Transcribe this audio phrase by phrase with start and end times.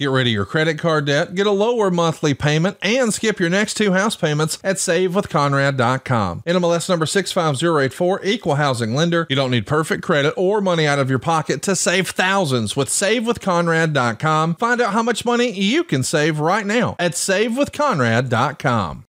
[0.00, 3.50] Get rid of your credit card debt, get a lower monthly payment, and skip your
[3.50, 6.40] next two house payments at SaveWithConrad.com.
[6.46, 9.26] NMLS number 65084, equal housing lender.
[9.28, 12.88] You don't need perfect credit or money out of your pocket to save thousands with
[12.88, 14.54] SaveWithConrad.com.
[14.54, 19.04] Find out how much money you can save right now at SaveWithConrad.com.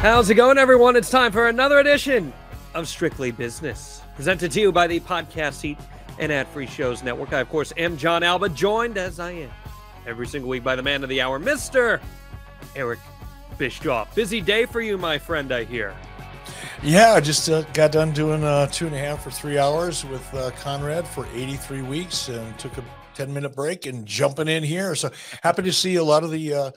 [0.00, 0.96] How's it going, everyone?
[0.96, 2.32] It's time for another edition
[2.72, 5.76] of Strictly Business, presented to you by the Podcast Heat
[6.18, 7.34] and Ad Free Shows Network.
[7.34, 9.50] I, of course, am Jon Alba, joined as I am
[10.06, 12.00] every single week by the man of the hour, Mr.
[12.74, 12.98] Eric
[13.58, 14.14] Bischoff.
[14.14, 15.94] Busy day for you, my friend, I hear.
[16.82, 20.06] Yeah, I just uh, got done doing uh, two and a half or three hours
[20.06, 22.84] with uh, Conrad for 83 weeks and took a
[23.16, 24.94] 10 minute break and jumping in here.
[24.94, 25.10] So
[25.42, 26.70] happy to see a lot of the uh,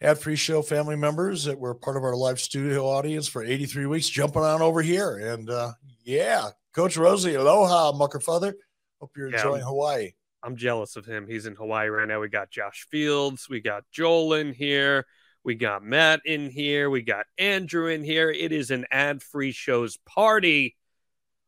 [0.00, 3.86] ad free show family members that were part of our live studio audience for 83
[3.86, 5.16] weeks jumping on over here.
[5.18, 5.72] And uh,
[6.04, 8.54] yeah, Coach Rosie, aloha, Muckerfather.
[9.00, 10.10] Hope you're Yeah, enjoying I'm- Hawaii.
[10.42, 11.26] I'm jealous of him.
[11.26, 12.20] He's in Hawaii right now.
[12.20, 15.04] We got Josh Fields, we got Joel in here,
[15.42, 18.30] we got Matt in here, we got Andrew in here.
[18.30, 20.76] It is an ad free shows party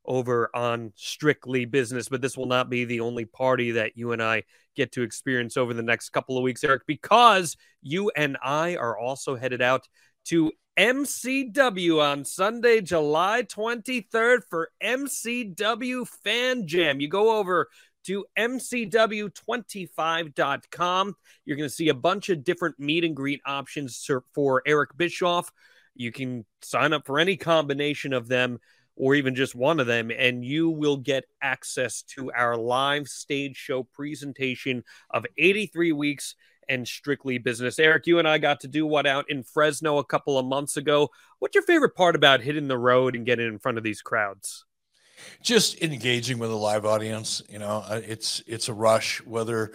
[0.05, 4.23] over on Strictly Business, but this will not be the only party that you and
[4.23, 4.43] I
[4.79, 8.97] get to experience over the next couple of weeks, Eric, because you and I are
[8.97, 9.87] also headed out
[10.27, 17.01] to MCW on Sunday, July 23rd for MCW Fan Jam.
[17.01, 17.69] You go over
[18.05, 21.15] to mcw25.com.
[21.45, 24.97] You're going to see a bunch of different meet and greet options for- for Eric
[24.97, 25.51] Bischoff.
[25.97, 28.61] You can sign up for any combination of them
[28.99, 33.57] or even just one of them, and you will get access to our live stage
[33.57, 36.35] show presentation of 83 weeks
[36.69, 37.79] and strictly business.
[37.79, 40.77] Eric, you and I got to do what out in Fresno a couple of months
[40.77, 41.09] ago.
[41.39, 44.65] What's your favorite part about hitting the road and getting in front of these crowds?
[45.43, 49.73] just engaging with a live audience you know uh, it's it's a rush whether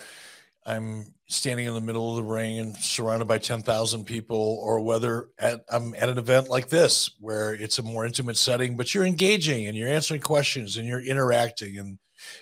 [0.65, 5.29] i'm standing in the middle of the ring and surrounded by 10,000 people or whether
[5.39, 9.05] at, i'm at an event like this where it's a more intimate setting but you're
[9.05, 11.97] engaging and you're answering questions and you're interacting and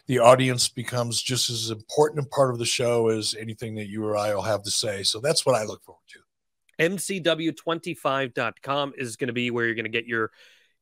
[0.07, 4.05] the audience becomes just as important a part of the show as anything that you
[4.05, 5.03] or i will have to say.
[5.03, 6.19] So that's what i look forward to.
[6.79, 10.31] Mcw25.com is going to be where you're going to get your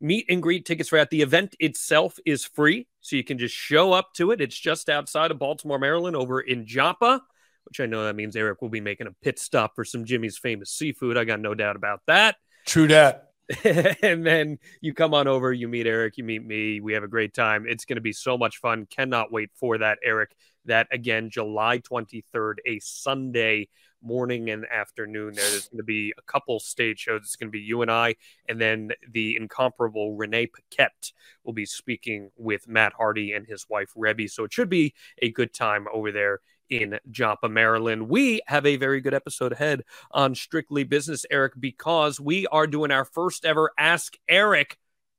[0.01, 1.09] meet and greet tickets for that.
[1.09, 4.41] The event itself is free, so you can just show up to it.
[4.41, 7.21] It's just outside of Baltimore, Maryland, over in Joppa,
[7.65, 10.37] which I know that means Eric will be making a pit stop for some Jimmy's
[10.37, 11.17] famous seafood.
[11.17, 12.35] I got no doubt about that.
[12.65, 13.29] true that
[13.63, 16.79] and then you come on over, you meet Eric, you meet me.
[16.81, 17.65] We have a great time.
[17.67, 18.85] It's going to be so much fun.
[18.89, 20.35] Cannot wait for that, Eric.
[20.65, 23.69] That again, July 23rd, a Sunday
[24.01, 25.33] morning and afternoon.
[25.35, 27.21] There's going to be a couple stage shows.
[27.23, 28.15] It's going to be you and I,
[28.47, 31.11] and then the incomparable Renee Paquette
[31.43, 34.29] will be speaking with Matt Hardy and his wife Reby.
[34.29, 38.09] So it should be a good time over there in Joppa, Maryland.
[38.09, 42.91] We have a very good episode ahead on Strictly Business, Eric, because we are doing
[42.91, 44.77] our first ever Ask Eric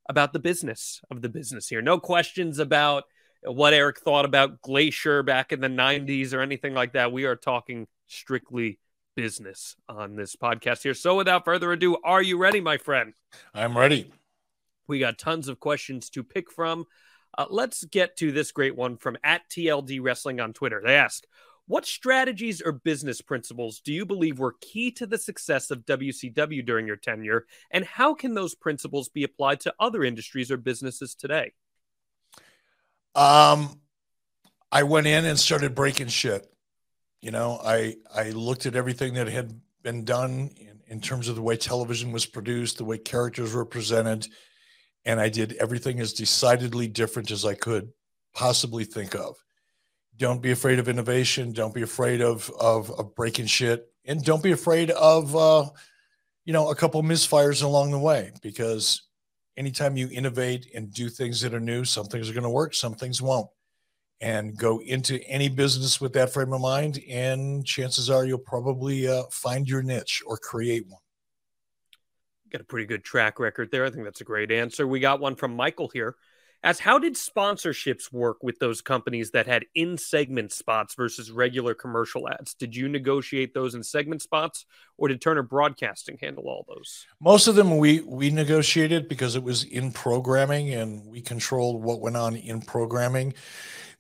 [0.09, 1.83] about the business of the business here.
[1.83, 3.05] No questions about
[3.43, 7.13] what Eric thought about Glacier back in the 90s or anything like that.
[7.13, 8.79] We are talking strictly
[9.17, 10.95] business on this podcast here.
[10.95, 13.15] So without further ado, are you ready, my friend?
[13.55, 14.11] I'm ready.
[14.87, 16.87] We got tons of questions to pick from.
[17.37, 20.83] Uh, let's get to this great one from at TLD Wrestling on Twitter.
[20.85, 21.25] They ask,
[21.67, 26.67] what strategies or business principles do you believe were key to the success of WCW
[26.67, 27.47] during your tenure?
[27.71, 31.53] And how can those principles be applied to other industries or businesses today?
[33.15, 33.81] Um,
[34.73, 36.53] I went in and started breaking shit.
[37.21, 41.37] You know, I I looked at everything that had been done in, in terms of
[41.37, 44.27] the way television was produced, the way characters were presented,
[45.05, 47.93] and I did everything as decidedly different as I could
[48.35, 49.37] possibly think of.
[50.17, 51.53] Don't be afraid of innovation.
[51.53, 55.69] Don't be afraid of of, of breaking shit, and don't be afraid of uh,
[56.45, 59.03] you know a couple misfires along the way because
[59.57, 62.73] anytime you innovate and do things that are new, some things are going to work,
[62.75, 63.49] some things won't.
[64.23, 69.09] And go into any business with that frame of mind, and chances are you'll probably
[69.09, 71.01] uh, find your niche or create one.
[72.51, 73.87] Got a pretty good track record there.
[73.87, 74.87] I think that's a great answer.
[74.87, 76.17] We got one from Michael here
[76.63, 81.75] as how did sponsorships work with those companies that had in segment spots versus regular
[81.75, 82.55] commercial ads?
[82.55, 84.67] Did you negotiate those in segment spots
[84.99, 87.07] or did Turner Broadcasting handle all those?
[87.21, 92.01] Most of them we we negotiated because it was in programming and we controlled what
[92.01, 93.33] went on in programming.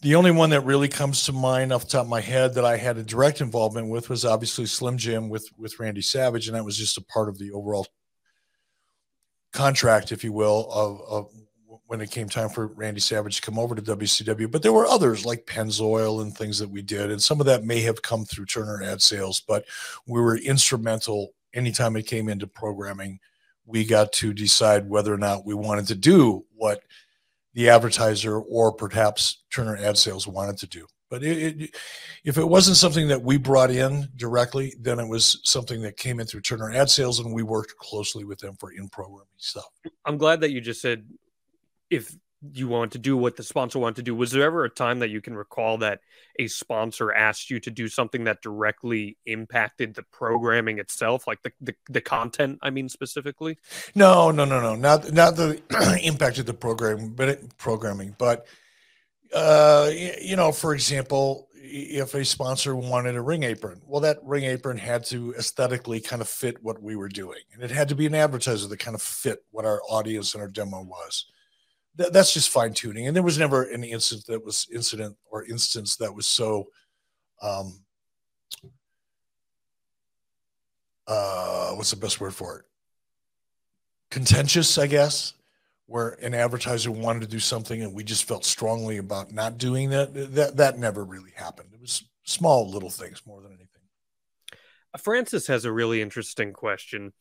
[0.02, 2.64] The only one that really comes to mind off the top of my head that
[2.64, 6.56] I had a direct involvement with was obviously Slim Jim with with Randy Savage, and
[6.56, 7.86] that was just a part of the overall
[9.52, 11.32] contract, if you will, of, of
[11.86, 14.50] when it came time for Randy Savage to come over to WCW.
[14.50, 17.10] But there were others like Pennzoil and things that we did.
[17.10, 19.64] And some of that may have come through Turner ad sales, but
[20.06, 23.18] we were instrumental anytime it came into programming.
[23.66, 26.80] We got to decide whether or not we wanted to do what
[27.54, 30.86] the advertiser or perhaps Turner ad sales wanted to do.
[31.10, 31.76] But it, it,
[32.24, 36.20] if it wasn't something that we brought in directly, then it was something that came
[36.20, 39.66] in through Turner ad sales, and we worked closely with them for in programming stuff.
[40.04, 41.04] I'm glad that you just said
[41.90, 42.14] if
[42.52, 44.14] you want to do what the sponsor wanted to do.
[44.14, 46.00] Was there ever a time that you can recall that
[46.38, 51.52] a sponsor asked you to do something that directly impacted the programming itself, like the
[51.60, 52.58] the, the content?
[52.62, 53.58] I mean, specifically.
[53.94, 55.60] No, no, no, no, not not the
[56.02, 58.46] impacted the program, but it, programming, but
[59.34, 59.90] uh,
[60.20, 61.46] you know, for example.
[61.72, 66.20] If a sponsor wanted a ring apron, well, that ring apron had to aesthetically kind
[66.20, 68.96] of fit what we were doing, and it had to be an advertiser that kind
[68.96, 71.26] of fit what our audience and our demo was
[71.98, 73.06] th- that's just fine tuning.
[73.06, 76.68] And there was never an incident that was incident or instance that was so,
[77.42, 77.80] um,
[81.06, 82.64] uh, what's the best word for it?
[84.10, 85.34] Contentious, I guess,
[85.86, 89.90] where an advertiser wanted to do something and we just felt strongly about not doing
[89.90, 90.14] that.
[90.34, 91.70] That that never really happened.
[91.72, 93.66] It was small little things more than anything.
[94.98, 97.12] Francis has a really interesting question.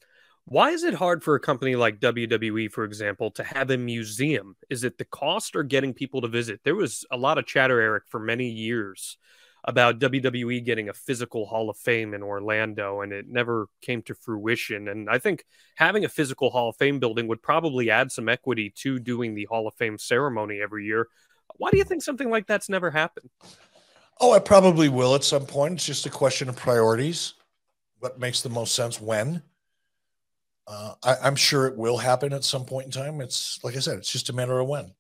[0.50, 4.56] Why is it hard for a company like WWE, for example, to have a museum?
[4.68, 6.62] Is it the cost or getting people to visit?
[6.64, 9.18] There was a lot of chatter, Eric, for many years
[9.64, 14.16] about WWE getting a physical Hall of Fame in Orlando, and it never came to
[14.16, 14.88] fruition.
[14.88, 18.74] And I think having a physical Hall of Fame building would probably add some equity
[18.78, 21.10] to doing the Hall of Fame ceremony every year.
[21.58, 23.30] Why do you think something like that's never happened?
[24.20, 25.76] Oh, it probably will at some point.
[25.76, 27.36] It's just a question of priorities.
[28.00, 29.44] What makes the most sense when?
[30.70, 33.22] Uh, I, am sure it will happen at some point in time.
[33.22, 34.94] It's like I said, it's just a matter of when.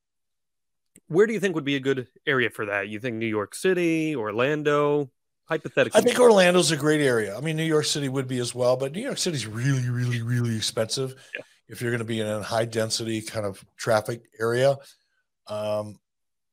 [1.07, 2.89] Where do you think would be a good area for that?
[2.89, 5.11] You think New York City, Orlando?
[5.45, 7.35] Hypothetically, I think Orlando's a great area.
[7.35, 10.21] I mean, New York City would be as well, but New York City's really, really,
[10.21, 11.41] really expensive yeah.
[11.67, 14.77] if you're going to be in a high density kind of traffic area.
[15.47, 15.99] Um,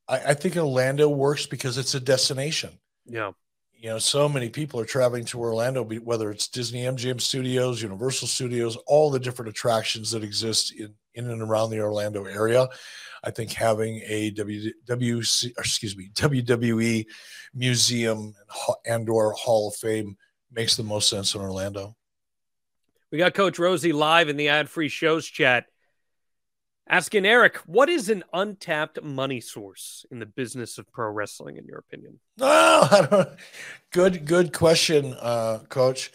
[0.07, 2.71] I, I think Orlando works because it's a destination.
[3.05, 3.31] Yeah
[3.79, 8.27] you know, so many people are traveling to Orlando, whether it's Disney MGM Studios, Universal
[8.27, 12.67] Studios, all the different attractions that exist in, in and around the Orlando area.
[13.23, 17.05] I think having a WWC, excuse me, WWE
[17.53, 18.33] museum
[18.85, 20.17] and or Hall of Fame
[20.51, 21.95] makes the most sense in Orlando.
[23.11, 25.65] We got Coach Rosie live in the ad-free shows chat.
[26.89, 31.65] Asking Eric, what is an untapped money source in the business of pro wrestling, in
[31.65, 32.19] your opinion?
[32.39, 33.25] Oh,
[33.91, 36.11] good, good question, uh, Coach.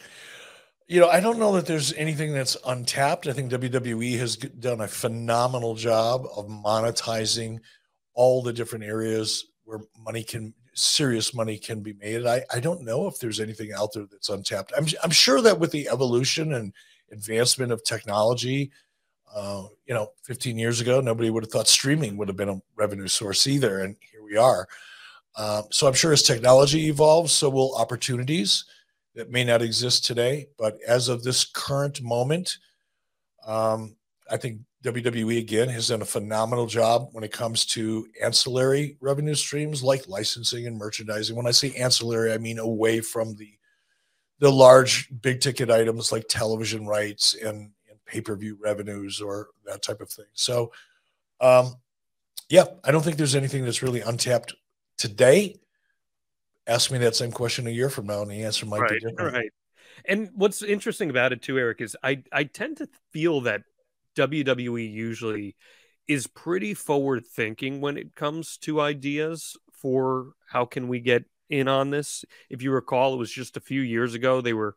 [0.89, 3.27] You know, I don't know that there's anything that's untapped.
[3.27, 7.59] I think WWE has done a phenomenal job of monetizing
[8.15, 12.27] all the different areas where money can, serious money can be made.
[12.27, 14.73] I, I don't know if there's anything out there that's untapped.
[14.77, 16.73] I'm, I'm sure that with the evolution and
[17.11, 18.71] advancement of technology,
[19.35, 22.61] uh, you know, 15 years ago, nobody would have thought streaming would have been a
[22.77, 23.81] revenue source either.
[23.81, 24.69] And here we are.
[25.37, 28.65] Um, so I'm sure as technology evolves, so will opportunities
[29.15, 30.49] that may not exist today.
[30.59, 32.59] But as of this current moment,
[33.47, 33.97] um,
[34.31, 39.35] I think WWE again has done a phenomenal job when it comes to ancillary revenue
[39.35, 41.37] streams like licensing and merchandising.
[41.37, 43.51] When I say ancillary, I mean away from the
[44.41, 47.71] the large big ticket items like television rights and,
[48.13, 50.27] and pay-per-view revenues or that type of thing.
[50.35, 50.73] So
[51.41, 51.75] um,
[52.49, 54.55] yeah, I don't think there's anything that's really untapped
[54.99, 55.57] today.
[56.67, 59.01] Ask me that same question a year from now, and the answer might right, be
[59.01, 59.35] different.
[59.35, 59.51] Right.
[60.05, 63.63] And what's interesting about it too, Eric, is I I tend to feel that
[64.17, 65.57] WWE usually
[66.07, 71.69] is pretty forward thinking when it comes to ideas for how can we get in
[71.69, 72.25] on this.
[72.49, 74.77] If you recall, it was just a few years ago they were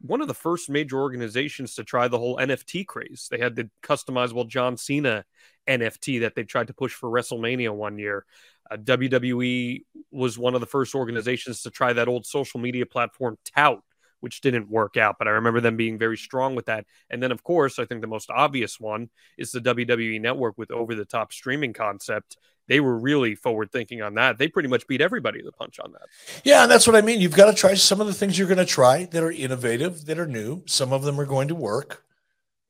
[0.00, 3.28] one of the first major organizations to try the whole NFT craze.
[3.30, 5.24] They had the customizable John Cena
[5.66, 8.24] NFT that they tried to push for WrestleMania one year.
[8.70, 13.38] Uh, WWE was one of the first organizations to try that old social media platform
[13.54, 13.82] Tout
[14.20, 15.16] which didn't work out.
[15.18, 16.86] But I remember them being very strong with that.
[17.10, 20.70] And then, of course, I think the most obvious one is the WWE network with
[20.70, 22.36] over the top streaming concept.
[22.68, 24.38] They were really forward thinking on that.
[24.38, 26.08] They pretty much beat everybody to the punch on that.
[26.44, 27.20] Yeah, and that's what I mean.
[27.20, 30.04] You've got to try some of the things you're going to try that are innovative,
[30.06, 30.62] that are new.
[30.66, 32.04] Some of them are going to work,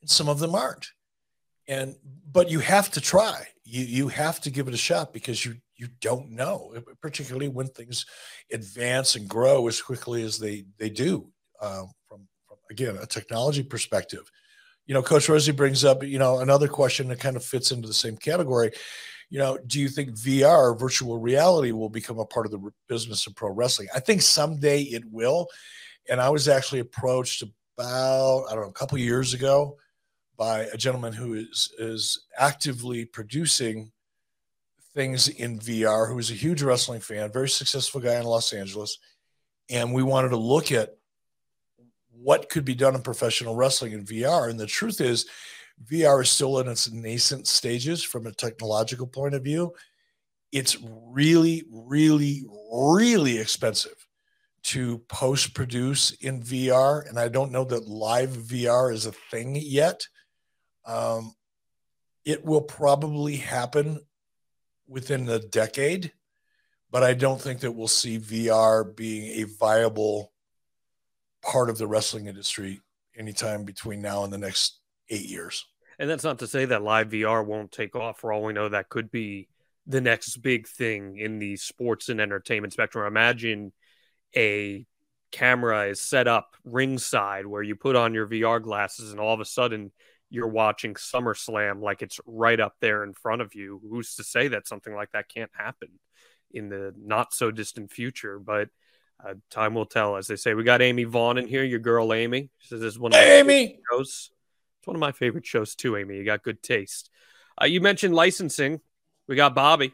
[0.00, 0.88] and some of them aren't.
[1.68, 1.96] And
[2.30, 3.46] but you have to try.
[3.64, 7.68] You you have to give it a shot because you you don't know, particularly when
[7.68, 8.06] things
[8.52, 11.28] advance and grow as quickly as they they do
[11.60, 14.30] um, from, from again a technology perspective.
[14.86, 17.88] You know, Coach Rosie brings up you know another question that kind of fits into
[17.88, 18.72] the same category.
[19.28, 23.26] You know, do you think VR, virtual reality, will become a part of the business
[23.26, 23.88] of pro wrestling?
[23.94, 25.48] I think someday it will.
[26.08, 27.42] And I was actually approached
[27.76, 29.76] about I don't know a couple years ago
[30.36, 33.90] by a gentleman who is is actively producing
[34.94, 38.98] things in VR, who is a huge wrestling fan, very successful guy in Los Angeles,
[39.68, 40.96] and we wanted to look at
[42.10, 44.48] what could be done in professional wrestling in VR.
[44.48, 45.26] And the truth is,
[45.84, 49.74] VR is still in its nascent stages from a technological point of view.
[50.52, 54.06] It's really, really, really expensive
[54.64, 57.08] to post produce in VR.
[57.08, 60.06] And I don't know that live VR is a thing yet.
[60.84, 61.34] Um,
[62.24, 64.00] it will probably happen
[64.88, 66.12] within a decade,
[66.90, 70.32] but I don't think that we'll see VR being a viable
[71.42, 72.80] part of the wrestling industry
[73.16, 75.66] anytime between now and the next eight years.
[75.98, 78.20] And that's not to say that live VR won't take off.
[78.20, 79.48] For all we know, that could be
[79.86, 83.06] the next big thing in the sports and entertainment spectrum.
[83.06, 83.72] Imagine
[84.36, 84.84] a
[85.32, 89.40] camera is set up ringside where you put on your VR glasses and all of
[89.40, 89.92] a sudden
[90.28, 93.80] you're watching SummerSlam like it's right up there in front of you.
[93.88, 95.88] Who's to say that something like that can't happen
[96.50, 98.38] in the not so distant future?
[98.38, 98.68] But
[99.24, 100.54] uh, time will tell, as they say.
[100.54, 102.50] We got Amy Vaughn in here, your girl Amy.
[102.58, 104.30] She says this is one of hey, Amy shows.
[104.86, 106.16] It's one of my favorite shows too, Amy.
[106.16, 107.10] You got good taste.
[107.60, 108.80] Uh, you mentioned licensing.
[109.26, 109.92] We got Bobby.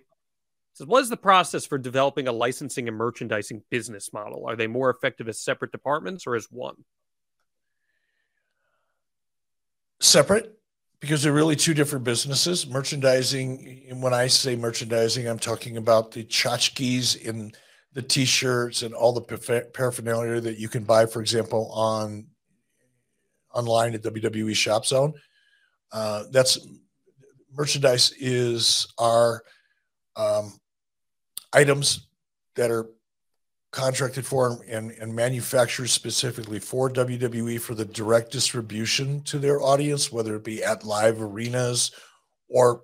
[0.74, 4.44] Says, what is the process for developing a licensing and merchandising business model?
[4.46, 6.84] Are they more effective as separate departments or as one?
[10.00, 10.52] Separate,
[11.00, 12.66] because they're really two different businesses.
[12.66, 17.52] Merchandising, when I say merchandising, I'm talking about the tchotchkes in–
[17.94, 22.26] the t-shirts and all the paraphernalia that you can buy, for example, on
[23.54, 25.14] online at WWE Shop Zone.
[25.92, 26.58] Uh, that's
[27.54, 29.42] merchandise is our
[30.16, 30.58] um,
[31.52, 32.08] items
[32.56, 32.88] that are
[33.72, 40.12] contracted for and, and manufactured specifically for WWE for the direct distribution to their audience,
[40.12, 41.90] whether it be at live arenas
[42.48, 42.82] or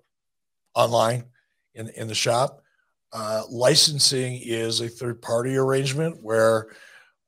[0.74, 1.24] online
[1.74, 2.62] in, in the shop.
[3.12, 6.68] Uh, licensing is a third party arrangement where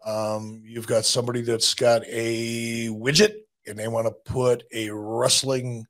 [0.04, 3.34] um, you've got somebody that's got a widget
[3.66, 5.86] and they want to put a wrestling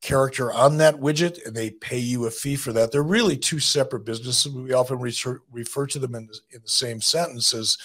[0.00, 2.90] character on that widget and they pay you a fee for that.
[2.90, 4.50] They're really two separate businesses.
[4.50, 7.76] We often refer, refer to them in the, in the same sentence as,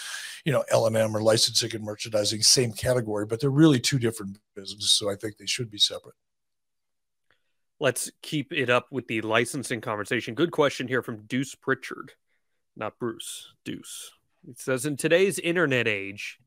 [0.45, 4.91] you know, L&M or licensing and merchandising, same category, but they're really two different businesses.
[4.91, 6.15] So I think they should be separate
[7.79, 10.35] let's keep it up with the licensing conversation.
[10.35, 12.13] Good question here from Deuce Pritchard,
[12.75, 14.11] not Bruce, Deuce.
[14.47, 16.39] It says, In today's internet age,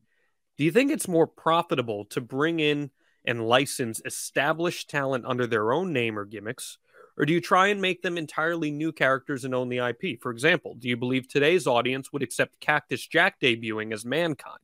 [0.57, 2.91] do you think it's more profitable to bring in
[3.25, 6.77] and license established talent under their own name or gimmicks?
[7.17, 10.21] Or do you try and make them entirely new characters and own the IP?
[10.21, 14.59] For example, do you believe today's audience would accept Cactus Jack debuting as Mankind?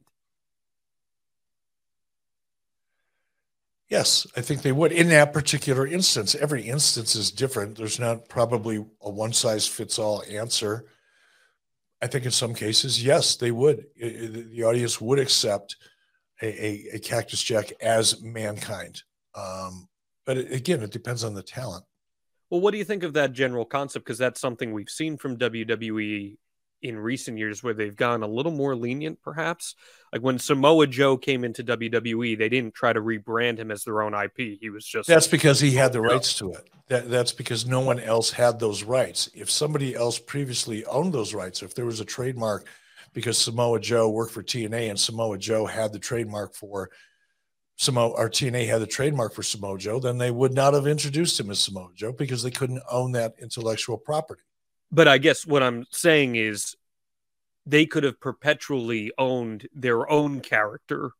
[3.89, 6.33] Yes, I think they would in that particular instance.
[6.33, 7.77] Every instance is different.
[7.77, 10.85] There's not probably a one size fits all answer.
[12.01, 13.85] I think in some cases, yes, they would.
[13.97, 15.75] The audience would accept
[16.41, 19.01] a, a, a Cactus Jack as mankind.
[19.33, 19.87] Um,
[20.25, 21.85] but it, again, it depends on the talent.
[22.49, 24.05] Well, what do you think of that general concept?
[24.05, 26.37] Because that's something we've seen from WWE
[26.82, 29.75] in recent years where they've gone a little more lenient, perhaps.
[30.13, 34.01] Like when Samoa Joe came into WWE, they didn't try to rebrand him as their
[34.01, 34.60] own IP.
[34.60, 36.70] He was just that's because he had the rights to it.
[36.88, 39.29] That, that's because no one else had those rights.
[39.34, 42.67] If somebody else previously owned those rights, if there was a trademark
[43.13, 46.91] because Samoa Joe worked for TNA and Samoa Joe had the trademark for
[47.77, 51.39] Samoa or TNA had the trademark for Samoa Joe, then they would not have introduced
[51.39, 54.44] him as Samoa Joe because they couldn't own that intellectual property.
[54.91, 56.75] But I guess what I'm saying is
[57.65, 61.11] they could have perpetually owned their own character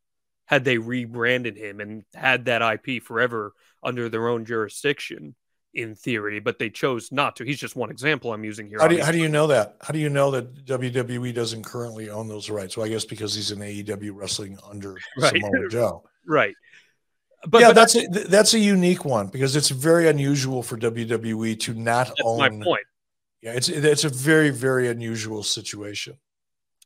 [0.46, 3.54] had they rebranded him and had that IP forever
[3.84, 5.36] under their own jurisdiction
[5.74, 7.44] in theory, but they chose not to.
[7.44, 8.80] He's just one example I'm using here.
[8.80, 9.76] How do, you, how do you know that?
[9.82, 12.78] How do you know that WWE doesn't currently own those rights?
[12.78, 15.32] Well, I guess because he's in AEW wrestling under right.
[15.32, 16.04] Samoa Joe.
[16.26, 16.56] right.
[17.48, 21.60] But yeah, but that's a, that's a unique one because it's very unusual for WWE
[21.60, 22.64] to not own.
[23.46, 26.18] Yeah, it's it's a very very unusual situation.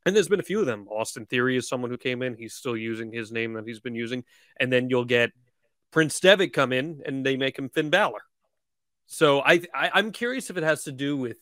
[0.05, 0.87] And there's been a few of them.
[0.89, 2.35] Austin Theory is someone who came in.
[2.35, 4.25] He's still using his name that he's been using.
[4.59, 5.31] And then you'll get
[5.91, 8.19] Prince Devitt come in and they make him Finn Balor.
[9.07, 11.37] So I, I I'm curious if it has to do with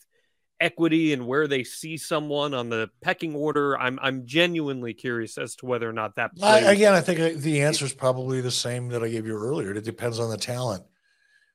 [0.60, 3.76] equity and where they see someone on the pecking order.
[3.76, 6.30] I'm I'm genuinely curious as to whether or not that.
[6.44, 9.36] I, again, I think uh, the answer is probably the same that I gave you
[9.36, 9.74] earlier.
[9.74, 10.84] It depends on the talent,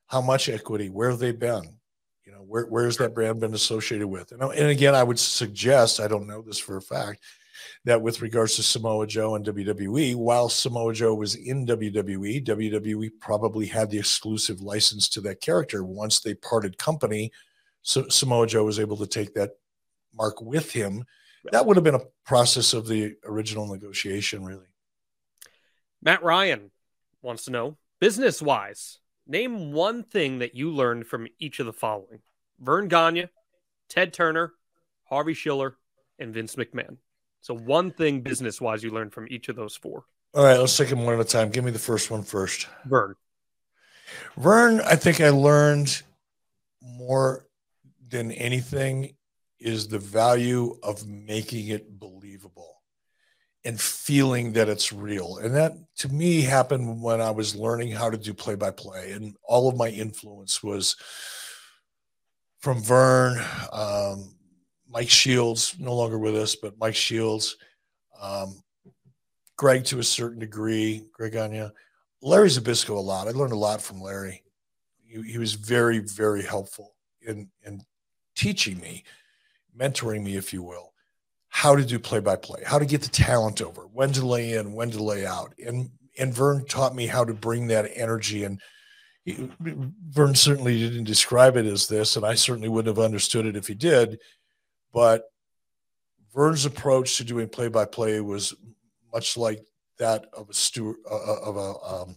[0.09, 1.77] how much equity, where have they been,
[2.25, 4.33] you know, where where has that brand been associated with?
[4.33, 7.23] And, and again, I would suggest I don't know this for a fact
[7.85, 13.11] that with regards to Samoa Joe and WWE, while Samoa Joe was in WWE, WWE
[13.21, 15.85] probably had the exclusive license to that character.
[15.85, 17.33] Once they parted company,
[17.83, 19.51] so Samoa Joe was able to take that
[20.15, 21.05] mark with him.
[21.51, 24.67] That would have been a process of the original negotiation, really.
[26.01, 26.71] Matt Ryan
[27.21, 28.99] wants to know business wise,
[29.33, 32.21] name one thing that you learned from each of the following
[32.61, 33.29] Verne Gagne,
[33.89, 34.53] Ted Turner,
[35.05, 35.77] Harvey Schiller,
[36.19, 36.99] and Vince McMahon.
[37.41, 40.05] So, one thing business wise you learned from each of those four.
[40.35, 41.51] All right, let's take them one at a time.
[41.51, 42.69] Give me the first one first.
[42.85, 43.15] Verne.
[44.37, 46.03] Verne, I think I learned
[46.81, 47.47] more
[48.09, 49.15] than anything
[49.59, 52.72] is the value of making it believable
[53.65, 55.39] and feeling that it's real.
[55.39, 59.13] And that to me happened when I was learning how to do play by play.
[59.13, 60.97] And all of my influence was
[62.59, 63.41] from Verne,
[63.73, 64.35] um,
[64.89, 67.57] Mike Shields, no longer with us, but Mike Shields,
[68.21, 68.63] um,
[69.57, 71.71] Greg to a certain degree, Greg Gagne,
[72.21, 73.29] Larry Zbyszko a lot.
[73.29, 74.43] I learned a lot from Larry.
[75.05, 77.81] He, he was very, very helpful in, in
[78.35, 79.05] teaching me,
[79.77, 80.92] mentoring me, if you will,
[81.55, 84.55] how to do play by play, how to get the talent over, when to lay
[84.55, 85.55] in, when to lay out.
[85.65, 88.61] And and Verne taught me how to bring that energy and
[89.25, 93.55] he, Verne certainly didn't describe it as this, and I certainly wouldn't have understood it
[93.55, 94.19] if he did.
[94.93, 95.27] But
[96.35, 98.53] Verne's approach to doing play by play was
[99.13, 99.63] much like
[99.99, 102.17] that of a steward uh, of a um,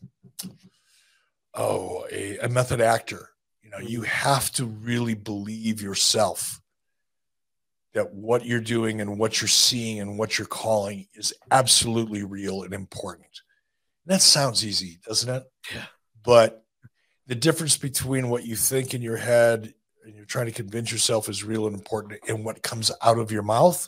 [1.53, 3.29] oh a, a method actor
[3.65, 6.61] you know, you have to really believe yourself
[7.95, 12.63] that what you're doing and what you're seeing and what you're calling is absolutely real
[12.63, 13.41] and important.
[14.05, 15.43] And that sounds easy, doesn't it?
[15.73, 15.85] Yeah.
[16.21, 16.65] But
[17.25, 21.29] the difference between what you think in your head and you're trying to convince yourself
[21.29, 23.87] is real and important and what comes out of your mouth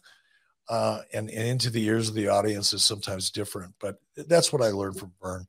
[0.69, 3.73] uh, and, and into the ears of the audience is sometimes different.
[3.77, 5.47] But that's what I learned from Verne.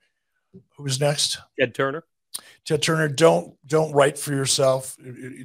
[0.77, 1.39] Who's next?
[1.59, 2.05] Ted Turner.
[2.65, 4.97] Ted Turner, don't don't write for yourself.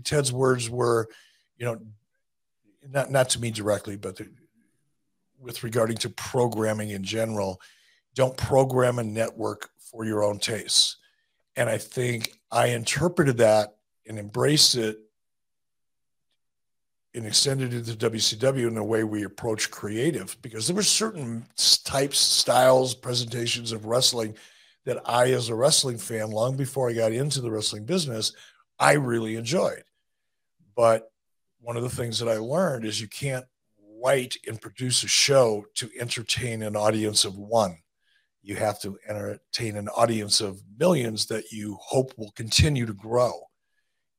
[0.04, 1.08] Ted's words were,
[1.58, 1.80] you know,
[2.89, 4.28] not not to me directly, but the,
[5.39, 7.62] with regarding to programming in general,
[8.15, 10.98] don't program a network for your own tastes.
[11.56, 13.76] And I think I interpreted that
[14.08, 15.00] and embraced it
[17.13, 21.46] and extended it to WCW in the way we approach creative because there were certain
[21.84, 24.36] types, styles, presentations of wrestling
[24.86, 28.34] that I, as a wrestling fan, long before I got into the wrestling business,
[28.80, 29.84] I really enjoyed.
[30.76, 31.12] But
[31.63, 33.45] one of the things that I learned is you can't
[34.04, 37.78] write and produce a show to entertain an audience of one.
[38.41, 43.32] You have to entertain an audience of millions that you hope will continue to grow.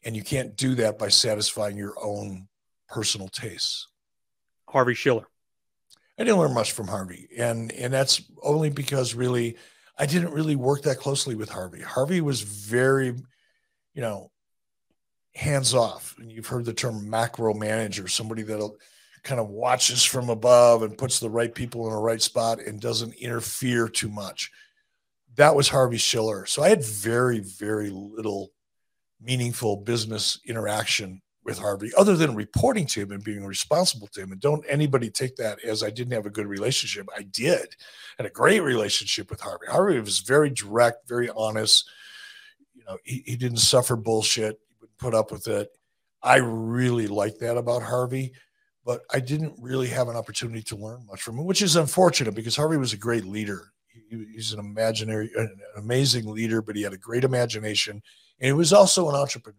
[0.04, 2.48] And you can't do that by satisfying your own
[2.88, 3.88] personal tastes.
[4.68, 5.26] Harvey Schiller.
[6.18, 7.28] I didn't learn much from Harvey.
[7.36, 9.56] And and that's only because really
[9.98, 11.82] I didn't really work that closely with Harvey.
[11.82, 13.08] Harvey was very,
[13.94, 14.30] you know,
[15.34, 16.14] hands off.
[16.18, 18.76] And you've heard the term macro manager, somebody that'll
[19.22, 22.80] kind of watches from above and puts the right people in the right spot and
[22.80, 24.50] doesn't interfere too much.
[25.36, 26.46] That was Harvey Schiller.
[26.46, 28.52] So I had very, very little
[29.20, 34.32] meaningful business interaction with Harvey other than reporting to him and being responsible to him.
[34.32, 37.08] And don't anybody take that as I didn't have a good relationship.
[37.16, 37.74] I did.
[38.18, 39.66] Had a great relationship with Harvey.
[39.68, 41.88] Harvey was very direct, very honest.
[42.74, 44.58] You know, he, he didn't suffer bullshit,
[45.04, 45.68] put up with it.
[46.22, 48.32] I really like that about Harvey,
[48.86, 52.34] but I didn't really have an opportunity to learn much from him, which is unfortunate
[52.34, 53.70] because Harvey was a great leader.
[53.88, 58.02] He, he's an imaginary, an amazing leader, but he had a great imagination
[58.40, 59.58] and he was also an entrepreneur.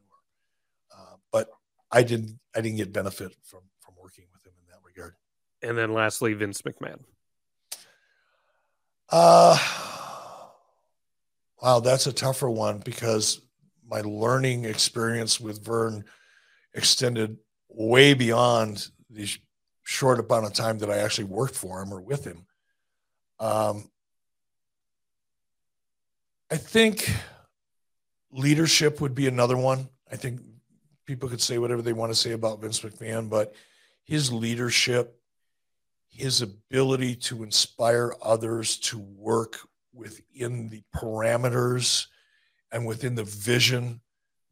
[0.91, 1.47] Uh, but
[1.91, 5.13] I didn't I didn't get benefit from from working with him in that regard.
[5.61, 7.01] And then lastly, Vince McMahon.
[9.11, 9.57] Uh
[11.61, 13.44] wow, that's a tougher one because
[13.89, 16.05] my learning experience with Vern
[16.73, 17.37] extended
[17.69, 19.27] way beyond the
[19.83, 22.45] short amount of time that I actually worked for him or with him.
[23.39, 23.89] Um,
[26.51, 27.11] I think
[28.31, 29.89] leadership would be another one.
[30.11, 30.41] I think
[31.05, 33.53] people could say whatever they want to say about Vince McMahon, but
[34.03, 35.19] his leadership,
[36.09, 39.59] his ability to inspire others to work
[39.93, 42.07] within the parameters
[42.75, 44.01] and within the vision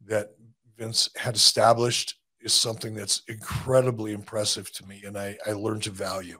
[0.06, 0.30] that
[0.78, 5.90] Vince had established is something that's incredibly impressive to me and I, I learned to
[5.90, 6.38] value.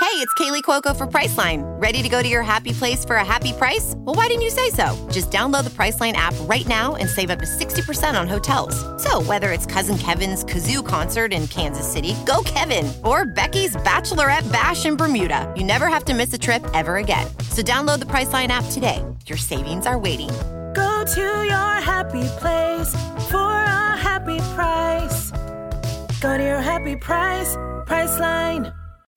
[0.00, 1.62] Hey, it's Kaley Cuoco for Priceline.
[1.80, 3.94] Ready to go to your happy place for a happy price?
[3.98, 4.96] Well, why didn't you say so?
[5.10, 8.76] Just download the Priceline app right now and save up to 60% on hotels.
[9.02, 14.50] So, whether it's Cousin Kevin's Kazoo concert in Kansas City, go Kevin, or Becky's Bachelorette
[14.52, 17.26] Bash in Bermuda, you never have to miss a trip ever again.
[17.50, 19.04] So, download the Priceline app today.
[19.28, 20.30] Your savings are waiting.
[20.74, 22.94] Go to your happy place
[23.30, 25.30] for a happy price.
[26.20, 27.54] Go to your happy price,
[27.86, 28.74] Priceline.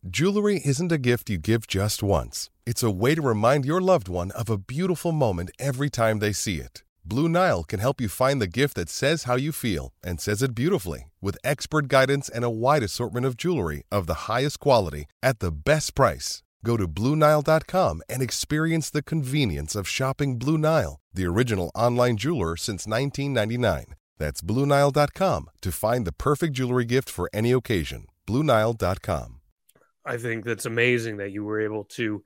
[0.10, 2.50] Jewelry isn't a gift you give just once.
[2.65, 6.34] It's a way to remind your loved one of a beautiful moment every time they
[6.34, 6.84] see it.
[7.06, 10.43] Blue Nile can help you find the gift that says how you feel and says
[10.43, 15.06] it beautifully with expert guidance and a wide assortment of jewelry of the highest quality
[15.24, 16.43] at the best price.
[16.63, 22.56] Go to BlueNile.com and experience the convenience of shopping Blue Nile, the original online jeweler
[22.56, 23.95] since 1999.
[24.17, 28.06] That's BlueNile.com to find the perfect jewelry gift for any occasion.
[28.28, 29.39] BlueNile.com.
[30.06, 32.24] I think that's amazing that you were able to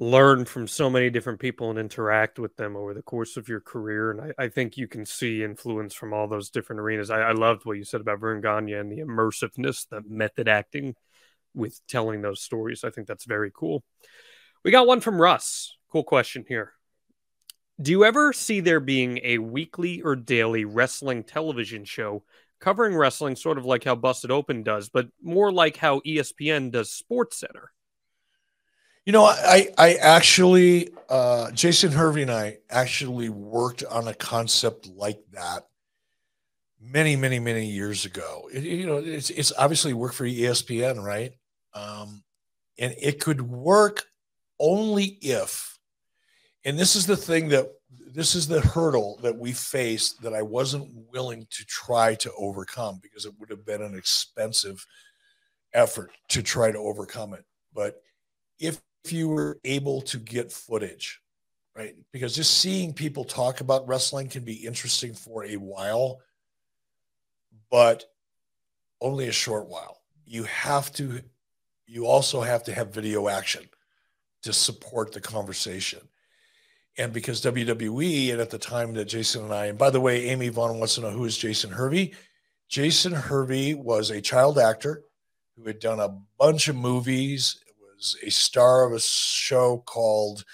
[0.00, 3.60] learn from so many different people and interact with them over the course of your
[3.60, 4.10] career.
[4.10, 7.10] And I, I think you can see influence from all those different arenas.
[7.10, 10.96] I, I, loved what you said about Verne Gagne and the immersiveness, the method acting
[11.54, 12.84] with telling those stories.
[12.84, 13.84] I think that's very cool.
[14.64, 15.76] We got one from Russ.
[15.90, 16.72] Cool question here.
[17.80, 22.22] Do you ever see there being a weekly or daily wrestling television show
[22.64, 27.02] covering wrestling sort of like how Busted Open does, but more like how ESPN does
[27.10, 27.66] SportsCenter.
[29.04, 34.88] You know, I I actually uh, Jason Hervey and I actually worked on a concept
[34.88, 35.66] like that
[36.80, 38.48] many many many years ago.
[38.50, 41.34] It, you know, it's it's obviously worked for ESPN, right?
[41.74, 42.22] Um,
[42.78, 44.04] and it could work
[44.58, 45.78] only if,
[46.64, 47.68] and this is the thing that
[48.14, 53.00] this is the hurdle that we faced that I wasn't willing to try to overcome
[53.02, 54.86] because it would have been an expensive
[55.72, 57.44] effort to try to overcome it.
[57.74, 58.00] But
[58.58, 61.20] if, if you were able to get footage,
[61.76, 61.94] right?
[62.12, 66.20] Because just seeing people talk about wrestling can be interesting for a while,
[67.70, 68.04] but
[69.00, 70.00] only a short while.
[70.24, 71.20] You have to,
[71.86, 73.68] you also have to have video action
[74.42, 76.00] to support the conversation
[76.96, 80.26] and because WWE, and at the time that Jason and I, and by the way,
[80.26, 82.12] Amy Vaughn wants to know who is Jason Hervey.
[82.68, 85.02] Jason Hervey was a child actor
[85.56, 87.60] who had done a bunch of movies.
[87.66, 90.44] it was a star of a show called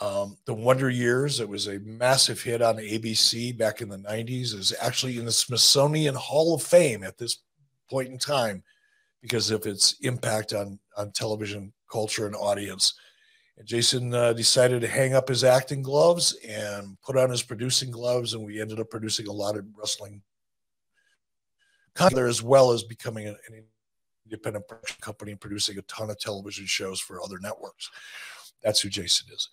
[0.00, 1.40] um, The Wonder Years.
[1.40, 4.54] It was a massive hit on ABC back in the 90s.
[4.54, 7.38] It was actually in the Smithsonian Hall of Fame at this
[7.90, 8.62] point in time
[9.26, 12.94] because of its impact on, on television culture and audience.
[13.58, 17.90] And Jason uh, decided to hang up his acting gloves and put on his producing
[17.90, 20.22] gloves, and we ended up producing a lot of wrestling
[22.12, 23.36] there as well as becoming an,
[24.26, 27.90] independent production company and producing a ton of television shows for other networks.
[28.62, 29.48] That's who Jason is.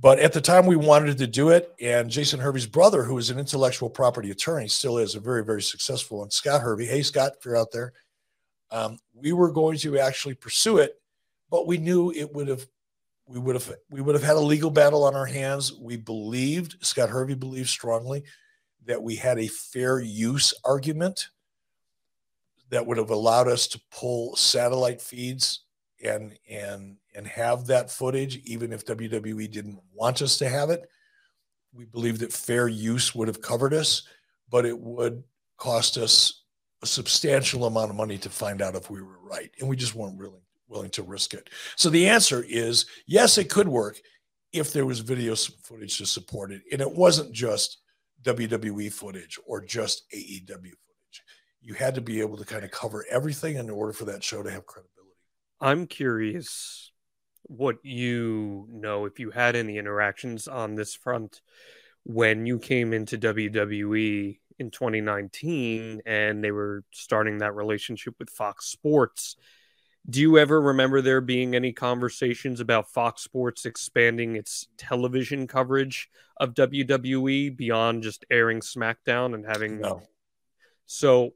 [0.00, 3.30] But at the time, we wanted to do it, and Jason Hervey's brother, who is
[3.30, 6.86] an intellectual property attorney, still is a very, very successful, and Scott Hervey.
[6.86, 7.92] Hey, Scott, if you're out there,
[8.74, 11.00] um, we were going to actually pursue it,
[11.48, 12.66] but we knew it would have
[13.26, 15.72] we would have we would have had a legal battle on our hands.
[15.72, 18.24] We believed Scott Hervey believed strongly
[18.84, 21.28] that we had a fair use argument
[22.70, 25.60] that would have allowed us to pull satellite feeds
[26.02, 30.82] and and and have that footage even if WWE didn't want us to have it.
[31.72, 34.02] We believe that fair use would have covered us,
[34.50, 35.22] but it would
[35.58, 36.43] cost us
[36.84, 39.94] a substantial amount of money to find out if we were right, and we just
[39.94, 41.48] weren't really willing to risk it.
[41.76, 43.98] So the answer is yes, it could work
[44.52, 47.78] if there was video footage to support it, and it wasn't just
[48.22, 51.22] WWE footage or just AEW footage.
[51.62, 54.42] You had to be able to kind of cover everything in order for that show
[54.42, 55.16] to have credibility.
[55.62, 56.92] I'm curious
[57.44, 61.40] what you know if you had any interactions on this front
[62.04, 68.66] when you came into WWE in 2019 and they were starting that relationship with Fox
[68.66, 69.36] Sports.
[70.08, 76.10] Do you ever remember there being any conversations about Fox Sports expanding its television coverage
[76.36, 80.02] of WWE beyond just airing SmackDown and having No.
[80.84, 81.32] so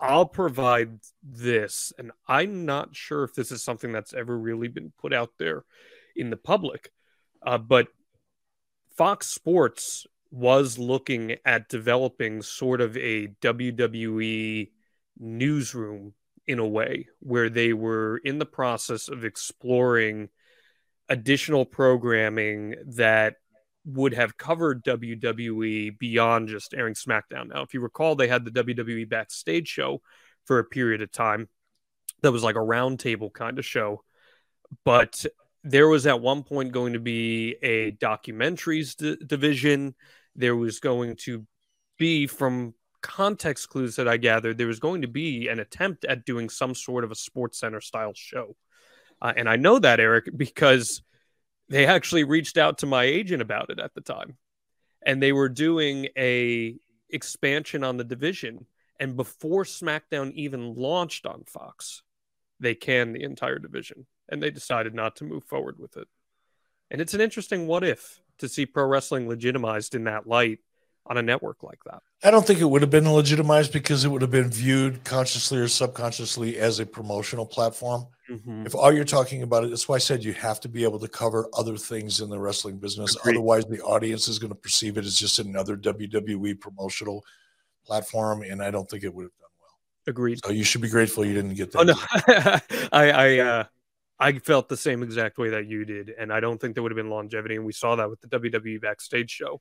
[0.00, 4.92] I'll provide this, and I'm not sure if this is something that's ever really been
[4.96, 5.64] put out there
[6.14, 6.92] in the public,
[7.42, 7.88] uh, but
[8.96, 14.70] Fox Sports was looking at developing sort of a WWE
[15.18, 16.14] newsroom
[16.46, 20.28] in a way where they were in the process of exploring
[21.08, 23.36] additional programming that
[23.84, 27.48] would have covered WWE beyond just airing SmackDown.
[27.48, 30.02] Now, if you recall, they had the WWE backstage show
[30.44, 31.48] for a period of time
[32.22, 34.02] that was like a roundtable kind of show.
[34.84, 35.24] But
[35.70, 39.94] there was at one point going to be a documentaries d- division.
[40.34, 41.46] There was going to
[41.98, 46.24] be, from context clues that I gathered, there was going to be an attempt at
[46.24, 48.56] doing some sort of a SportsCenter style show.
[49.20, 51.02] Uh, and I know that, Eric, because
[51.68, 54.36] they actually reached out to my agent about it at the time
[55.04, 56.76] and they were doing a
[57.10, 58.66] expansion on the division
[58.98, 62.02] and before smackdown even launched on fox
[62.60, 66.08] they canned the entire division and they decided not to move forward with it
[66.90, 70.58] and it's an interesting what if to see pro wrestling legitimized in that light
[71.06, 74.08] on a network like that I don't think it would have been legitimized because it
[74.08, 78.06] would have been viewed consciously or subconsciously as a promotional platform.
[78.28, 78.66] Mhm.
[78.66, 80.98] If all you're talking about it, that's why I said you have to be able
[80.98, 83.14] to cover other things in the wrestling business.
[83.14, 83.36] Agreed.
[83.36, 87.24] Otherwise, the audience is going to perceive it as just another WWE promotional
[87.86, 89.78] platform, and I don't think it would have done well.
[90.08, 91.78] agreed So you should be grateful you didn't get that.
[91.78, 91.94] Oh no,
[92.92, 93.64] I I uh,
[94.20, 96.92] I felt the same exact way that you did, and I don't think there would
[96.92, 97.56] have been longevity.
[97.56, 99.60] And we saw that with the WWE backstage show.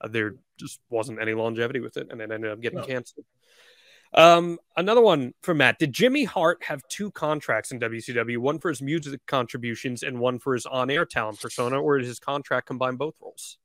[0.00, 2.86] Uh, there just wasn't any longevity with it, and it ended up getting No.
[2.86, 3.26] canceled.
[4.14, 8.38] Um, another one for Matt: Did Jimmy Hart have two contracts in WCW?
[8.38, 12.18] One for his music contributions and one for his on-air talent persona, or did his
[12.18, 13.58] contract combine both roles?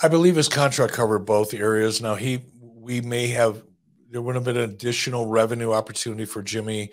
[0.00, 2.00] I believe his contract covered both areas.
[2.00, 3.62] Now he, we may have,
[4.08, 6.92] there would have been an additional revenue opportunity for Jimmy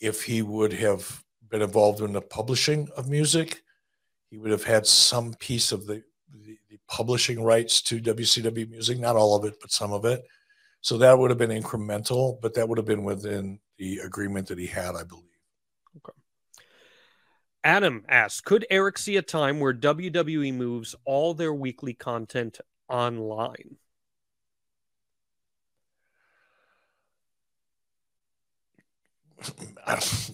[0.00, 3.62] if he would have been involved in the publishing of music.
[4.30, 8.98] He would have had some piece of the, the, the publishing rights to WCW music,
[8.98, 10.22] not all of it, but some of it.
[10.80, 14.58] So that would have been incremental, but that would have been within the agreement that
[14.58, 15.24] he had, I believe.
[17.62, 22.58] Adam asks, could Eric see a time where WWE moves all their weekly content
[22.88, 23.76] online?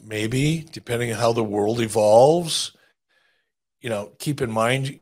[0.04, 2.76] Maybe depending on how the world evolves
[3.80, 4.98] you know keep in mind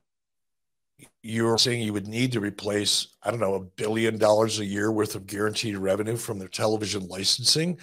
[1.23, 4.93] you're saying you would need to replace i don't know a billion dollars a year
[4.93, 7.79] worth of guaranteed revenue from their television licensing.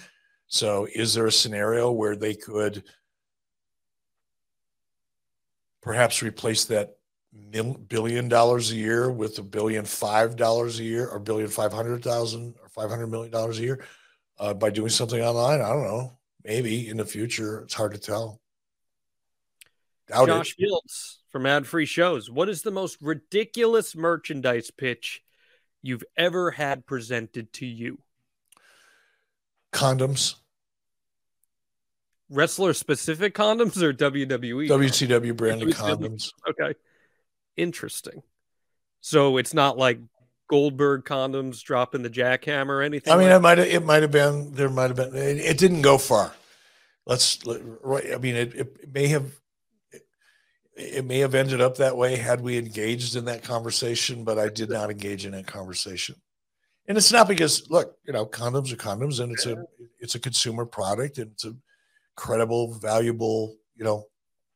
[0.52, 2.84] So is there a scenario where they could
[5.80, 6.98] perhaps replace that
[7.88, 12.04] billion dollars a year with a billion five dollars a year or billion five hundred
[12.04, 13.82] thousand or five hundred million dollars a year
[14.38, 15.60] uh, by doing something online.
[15.60, 16.18] I don't know.
[16.44, 17.60] Maybe in the future.
[17.60, 18.40] It's hard to tell.
[20.08, 20.64] Doubt Josh it.
[20.64, 22.30] Fields from Ad Free Shows.
[22.30, 25.22] What is the most ridiculous merchandise pitch
[25.82, 27.98] you've ever had presented to you?
[29.72, 30.34] Condoms,
[32.32, 34.68] Wrestler specific condoms or WWE?
[34.68, 35.74] WCW branded WCW.
[35.74, 36.32] condoms.
[36.48, 36.74] Okay.
[37.56, 38.22] Interesting.
[39.00, 40.00] So it's not like
[40.52, 43.10] Goldberg condoms dropping the jackhammer or anything.
[43.10, 45.38] I mean, like it might have, it might have been, there might have been, it,
[45.38, 46.30] it didn't go far.
[47.06, 48.12] Let's, right.
[48.12, 49.32] I mean, it, it may have,
[49.92, 50.02] it,
[50.76, 54.50] it may have ended up that way had we engaged in that conversation, but I
[54.50, 56.16] did not engage in that conversation.
[56.86, 59.64] And it's not because, look, you know, condoms are condoms and it's a,
[60.00, 61.56] it's a consumer product and it's a
[62.14, 64.04] credible, valuable, you know,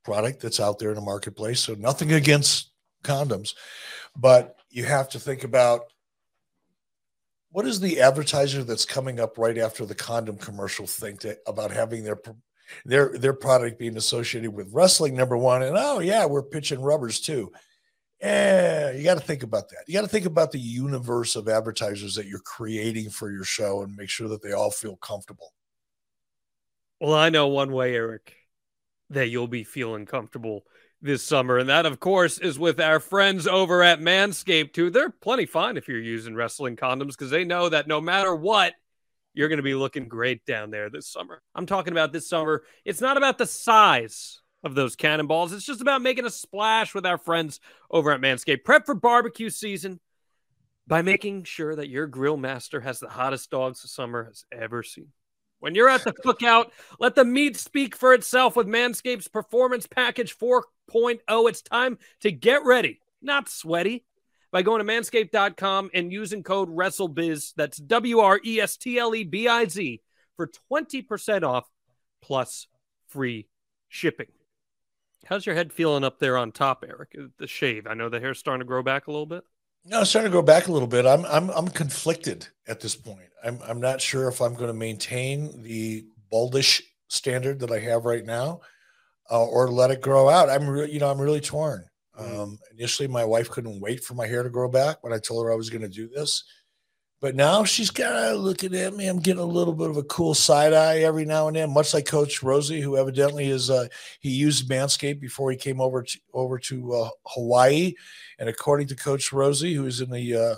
[0.04, 1.60] product that's out there in the marketplace.
[1.60, 2.70] So nothing against
[3.02, 3.54] condoms,
[4.14, 5.90] but you have to think about
[7.50, 11.70] what is the advertiser that's coming up right after the condom commercial think to, about
[11.70, 12.20] having their
[12.84, 15.62] their their product being associated with wrestling number one.
[15.62, 17.50] And oh yeah we're pitching rubbers too.
[18.20, 19.84] Yeah you got to think about that.
[19.86, 23.82] You got to think about the universe of advertisers that you're creating for your show
[23.82, 25.54] and make sure that they all feel comfortable.
[27.00, 28.34] Well i know one way eric
[29.08, 30.64] that you'll be feeling comfortable
[31.06, 31.58] this summer.
[31.58, 34.90] And that, of course, is with our friends over at Manscaped, too.
[34.90, 38.74] They're plenty fine if you're using wrestling condoms because they know that no matter what,
[39.32, 41.42] you're going to be looking great down there this summer.
[41.54, 42.62] I'm talking about this summer.
[42.84, 47.06] It's not about the size of those cannonballs, it's just about making a splash with
[47.06, 48.64] our friends over at Manscaped.
[48.64, 50.00] Prep for barbecue season
[50.86, 54.82] by making sure that your grill master has the hottest dogs the summer has ever
[54.82, 55.08] seen.
[55.60, 60.32] When you're at the cookout, let the meat speak for itself with Manscaped's Performance Package
[60.92, 61.48] 4.0.
[61.48, 64.04] It's time to get ready, not sweaty,
[64.52, 67.54] by going to manscaped.com and using code WrestleBiz.
[67.56, 70.02] That's W R E S T L E B I Z
[70.36, 71.64] for 20% off
[72.22, 72.68] plus
[73.08, 73.48] free
[73.88, 74.28] shipping.
[75.26, 77.16] How's your head feeling up there on top, Eric?
[77.38, 77.86] The shave.
[77.86, 79.42] I know the hair's starting to grow back a little bit.
[79.84, 81.06] No, it's starting to go back a little bit.
[81.06, 83.30] I'm I'm I'm conflicted at this point.
[83.44, 88.04] I'm I'm not sure if I'm going to maintain the baldish standard that I have
[88.04, 88.60] right now,
[89.30, 90.50] uh, or let it grow out.
[90.50, 91.84] I'm really, you know I'm really torn.
[92.18, 92.40] Mm-hmm.
[92.40, 95.44] Um, initially, my wife couldn't wait for my hair to grow back when I told
[95.44, 96.44] her I was going to do this.
[97.20, 99.08] But now she's kind of looking at me.
[99.08, 101.94] I'm getting a little bit of a cool side eye every now and then, much
[101.94, 103.86] like Coach Rosie, who evidently is uh,
[104.20, 107.94] he used Manscaped before he came over to over to uh, Hawaii,
[108.38, 110.54] and according to Coach Rosie, who is in the uh,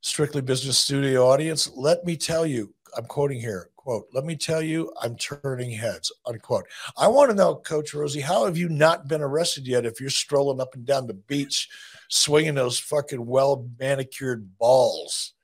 [0.00, 4.62] Strictly Business Studio audience, let me tell you, I'm quoting here, quote, let me tell
[4.62, 6.66] you, I'm turning heads, unquote.
[6.96, 10.10] I want to know, Coach Rosie, how have you not been arrested yet if you're
[10.10, 11.68] strolling up and down the beach
[12.08, 15.34] swinging those fucking well manicured balls?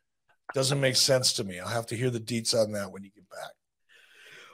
[0.54, 1.58] Doesn't make sense to me.
[1.58, 3.52] I'll have to hear the deets on that when you get back.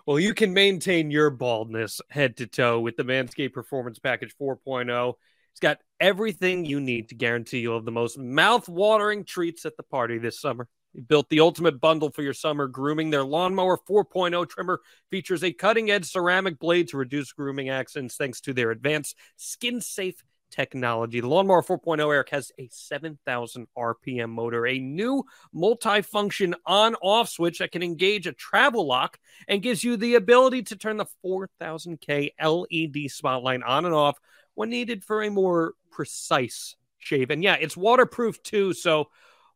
[0.07, 5.15] Well, you can maintain your baldness head to toe with the Manscaped Performance Package 4.0.
[5.53, 9.83] It's got everything you need to guarantee you'll have the most mouth-watering treats at the
[9.83, 10.69] party this summer.
[10.95, 13.11] They built the ultimate bundle for your summer grooming.
[13.11, 18.53] Their Lawnmower 4.0 trimmer features a cutting-edge ceramic blade to reduce grooming accidents thanks to
[18.53, 21.21] their advanced skin-safe technology.
[21.21, 27.73] The Lawnmower 4.0 Eric has a 7,000 RPM motor, a new multi-function on-off switch that
[27.73, 33.11] can engage a travel lock and gives you the ability to turn the 4,000K LED
[33.11, 34.19] spotlight on and off
[34.55, 37.31] when needed for a more precise shave.
[37.31, 39.09] And yeah, it's waterproof too, so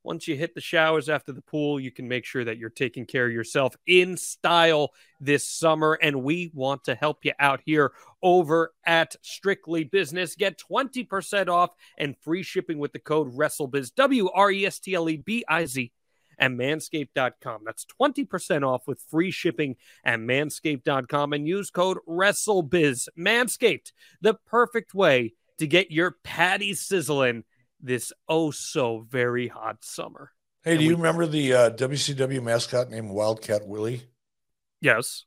[0.05, 3.07] once you hit the showers after the pool, you can make sure that you're taking
[3.07, 5.99] care of yourself in style this summer.
[6.01, 10.37] And we want to help you out here over at Strictly Business.
[10.37, 14.95] Get 20% off and free shipping with the code WrestleBiz, W R E S T
[14.95, 15.91] L E B I Z,
[16.39, 17.63] and manscaped.com.
[17.65, 23.09] That's 20% off with free shipping at manscaped.com and use code WrestleBiz.
[23.19, 27.45] Manscaped, the perfect way to get your patty sizzling
[27.85, 30.31] this oh so very hot summer.
[30.63, 34.03] Hey, and do we, you remember the uh, WCW mascot named Wildcat Willie?
[34.81, 35.27] Yes.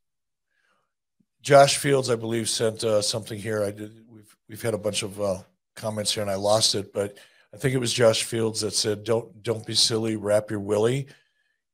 [1.41, 3.63] Josh Fields, I believe, sent uh, something here.
[3.63, 3.91] I did.
[4.10, 5.38] We've we've had a bunch of uh,
[5.76, 7.17] comments here, and I lost it, but
[7.54, 11.08] I think it was Josh Fields that said, "Don't don't be silly, wrap your Willie."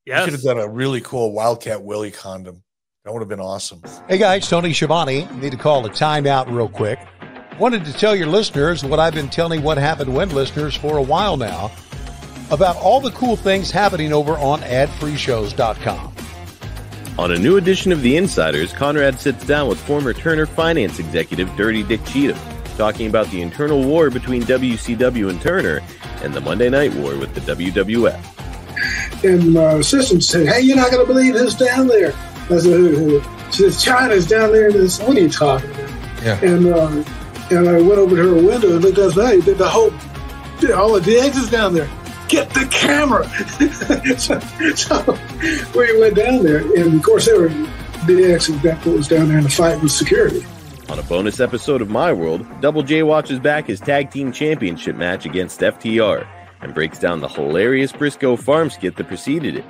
[0.06, 0.20] Yes.
[0.20, 2.62] You could have done a really cool Wildcat Willie condom.
[3.06, 3.82] That would have been awesome.
[4.08, 5.28] Hey guys, Tony Schiavone.
[5.40, 7.00] Need to call a timeout real quick.
[7.60, 11.02] Wanted to tell your listeners what I've been telling What Happened When listeners for a
[11.02, 11.72] while now
[12.50, 16.14] about all the cool things happening over on adfreeshows.com.
[17.20, 21.48] On a new edition of The Insiders, Conrad sits down with former Turner finance executive
[21.56, 22.40] Dirty Dick Cheatham,
[22.76, 25.82] talking about the internal war between WCW and Turner
[26.24, 28.20] and the Monday Night War with the WWF.
[29.24, 32.14] And my assistant said, Hey, you're not going to believe who's down there.
[32.50, 33.20] I said, Who?
[33.20, 33.52] who?
[33.52, 34.72] She said, Chyna's down there.
[34.72, 35.90] This, what are you talking about?
[36.24, 36.40] Yeah.
[36.42, 37.04] And uh,
[37.52, 39.42] and I went over to her window and looked outside.
[39.44, 39.92] The, the whole,
[40.74, 41.90] all of the exits down there.
[42.30, 43.28] Get the camera.
[44.18, 44.40] so,
[44.76, 45.18] so,
[45.78, 47.50] we went down there, and of course, they were
[48.08, 50.46] the ex exec was down there in the fight with security.
[50.90, 54.96] On a bonus episode of My World, Double J watches back his tag team championship
[54.96, 56.28] match against FTR
[56.62, 59.66] and breaks down the hilarious Briscoe farm skit that preceded it.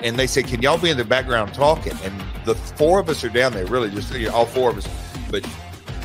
[0.00, 3.24] And they say, "Can y'all be in the background talking?" And the four of us
[3.24, 4.88] are down there, really, just all four of us.
[5.30, 5.46] But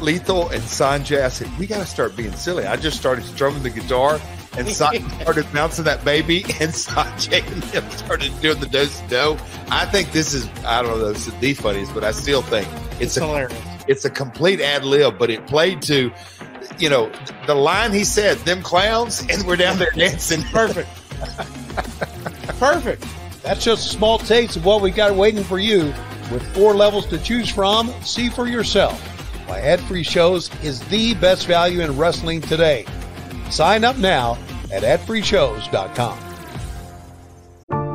[0.02, 2.66] Lethal and Sonjay, I said, we got to start being silly.
[2.66, 4.20] I just started strumming the guitar
[4.58, 9.38] and Sonjay started bouncing that baby and Sonjay and them started doing the dose do.
[9.70, 12.68] I think this is, I don't know, this is the funniest, but I still think
[12.94, 13.62] it's, it's a, hilarious.
[13.88, 16.12] It's a complete ad lib, but it played to,
[16.78, 17.12] you know,
[17.48, 20.42] the line he said, "Them clowns," and we're down there dancing.
[20.52, 20.90] Perfect.
[22.60, 23.06] Perfect.
[23.44, 25.94] That's just a small taste of what we got waiting for you.
[26.32, 29.13] With four levels to choose from, see for yourself
[29.54, 32.86] why ad free shows is the best value in wrestling today.
[33.52, 34.36] Sign up now
[34.72, 36.18] at adfreeshows.com.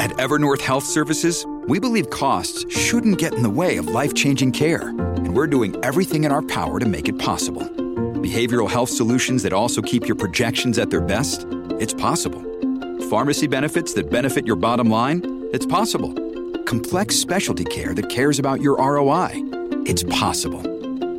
[0.01, 4.53] At Evernorth Health Services, we believe costs shouldn't get in the way of life changing
[4.53, 7.65] care, and we're doing everything in our power to make it possible.
[8.23, 11.45] Behavioral health solutions that also keep your projections at their best?
[11.81, 12.43] It's possible.
[13.11, 15.49] Pharmacy benefits that benefit your bottom line?
[15.53, 16.15] It's possible.
[16.65, 19.31] Complex specialty care that cares about your ROI?
[19.87, 20.78] It's possible.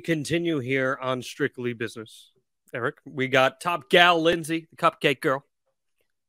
[0.00, 2.32] Continue here on Strictly Business.
[2.74, 5.44] Eric, we got top gal Lindsay, the cupcake girl.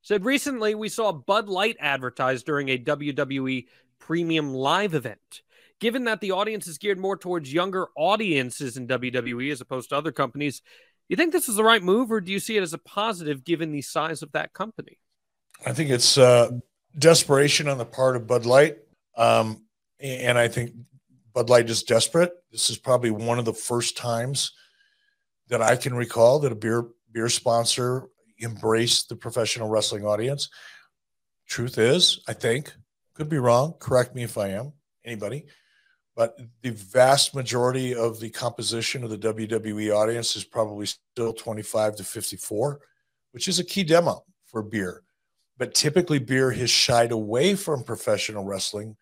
[0.02, 3.66] Said recently we saw Bud Light advertised during a WWE
[4.00, 5.42] premium live event.
[5.80, 9.98] Given that the audience is geared more towards younger audiences in WWE as opposed to
[9.98, 10.62] other companies,
[11.08, 13.44] you think this is the right move, or do you see it as a positive
[13.44, 14.98] given the size of that company?
[15.66, 16.52] I think it's uh,
[16.98, 18.78] desperation on the part of Bud Light.
[19.16, 19.64] Um,
[20.00, 20.72] and I think
[21.38, 22.32] Bud Light is desperate.
[22.52, 24.54] This is probably one of the first times
[25.50, 28.08] that I can recall that a beer beer sponsor
[28.42, 30.50] embraced the professional wrestling audience.
[31.48, 32.74] Truth is, I think,
[33.14, 33.76] could be wrong.
[33.78, 34.74] Correct me if I am,
[35.06, 35.46] anybody.
[36.16, 41.98] But the vast majority of the composition of the WWE audience is probably still 25
[41.98, 42.80] to 54,
[43.34, 45.04] which is a key demo for beer.
[45.56, 48.98] But typically, beer has shied away from professional wrestling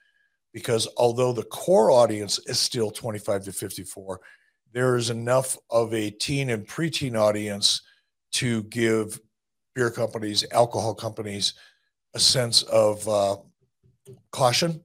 [0.55, 4.21] because although the core audience is still 25 to 54,
[4.71, 7.81] there is enough of a teen and preteen audience
[8.31, 9.19] to give
[9.75, 11.55] beer companies, alcohol companies,
[12.13, 13.35] a sense of uh,
[14.31, 14.81] caution,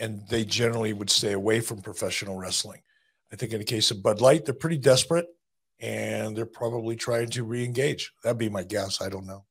[0.00, 2.82] and they generally would stay away from professional wrestling.
[3.32, 5.26] I think in the case of Bud Light, they're pretty desperate,
[5.78, 8.12] and they're probably trying to re-engage.
[8.24, 9.00] That'd be my guess.
[9.00, 9.44] I don't know.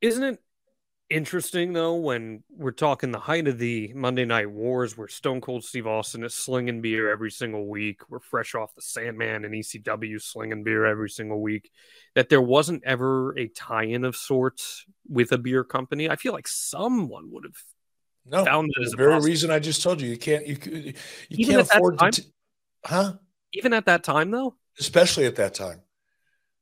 [0.00, 0.42] Isn't it
[1.10, 5.64] interesting though when we're talking the height of the Monday Night Wars, where Stone Cold
[5.64, 8.00] Steve Austin is slinging beer every single week.
[8.08, 11.70] We're fresh off the Sandman and ECW slinging beer every single week.
[12.14, 16.08] That there wasn't ever a tie-in of sorts with a beer company.
[16.08, 17.56] I feel like someone would have
[18.24, 19.28] no, found it as the very possible.
[19.28, 20.08] reason I just told you.
[20.08, 20.94] You can't you you
[21.30, 22.24] Even can't afford time, to,
[22.84, 23.12] huh?
[23.52, 25.80] Even at that time, though, especially at that time,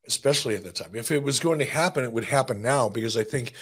[0.06, 0.94] especially at that time.
[0.94, 3.52] If it was going to happen, it would happen now because I think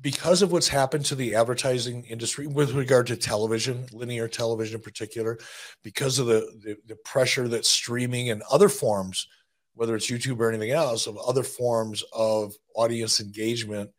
[0.00, 4.82] because of what's happened to the advertising industry with regard to television, linear television in
[4.82, 5.38] particular,
[5.82, 9.26] because of the, the, the, pressure that streaming and other forms,
[9.74, 13.90] whether it's YouTube or anything else, of other forms of audience engagement,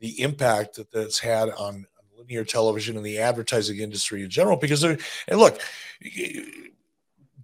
[0.00, 1.84] the impact that that's had on
[2.16, 4.56] linear television and the advertising industry in general.
[4.56, 5.60] Because and look,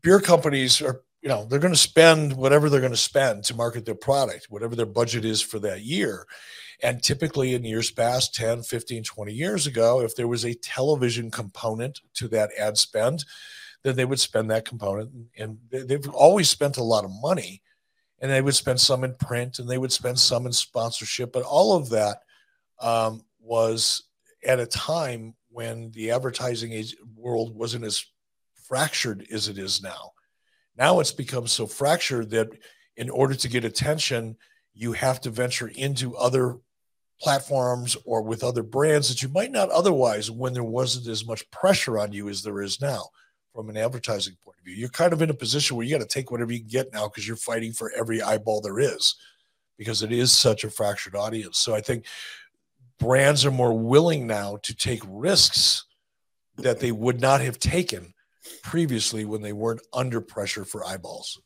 [0.03, 3.55] beer companies are, you know, they're going to spend whatever they're going to spend to
[3.55, 6.27] market their product, whatever their budget is for that year
[6.83, 11.31] and typically in years past, 10, 15, 20 years ago, if there was a television
[11.31, 13.25] component to that ad spend,
[13.83, 15.11] then they would spend that component.
[15.39, 17.63] And they've always spent a lot of money.
[18.21, 21.33] And they would spend some in print and they would spend some in sponsorship.
[21.33, 22.23] But all of that
[22.81, 24.03] um, was
[24.45, 28.05] at a time when the advertising world wasn't as
[28.67, 30.13] fractured as it is now.
[30.77, 32.49] Now it's become so fractured that
[32.97, 34.37] in order to get attention,
[34.75, 36.59] you have to venture into other
[37.21, 41.51] platforms or with other brands that you might not otherwise when there wasn't as much
[41.51, 43.07] pressure on you as there is now
[43.55, 44.75] from an advertising point of view.
[44.75, 46.93] You're kind of in a position where you got to take whatever you can get
[46.93, 49.15] now because you're fighting for every eyeball there is
[49.79, 51.59] because it is such a fractured audience.
[51.59, 52.05] So I think
[52.99, 55.85] brands are more willing now to take risks
[56.57, 58.15] that they would not have taken
[58.63, 61.41] previously when they weren't under pressure for eyeballs.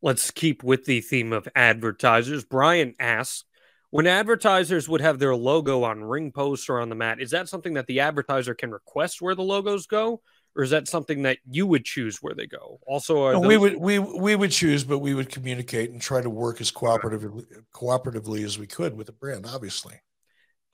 [0.00, 2.44] Let's keep with the theme of advertisers.
[2.44, 3.44] Brian asks,
[3.92, 7.48] when advertisers would have their logo on ring posts or on the mat, is that
[7.48, 10.20] something that the advertiser can request where the logos go?
[10.54, 12.78] or is that something that you would choose where they go?
[12.86, 16.20] Also, no, those- we would we we would choose, but we would communicate and try
[16.20, 19.46] to work as cooperatively cooperatively as we could with the brand.
[19.46, 20.00] Obviously,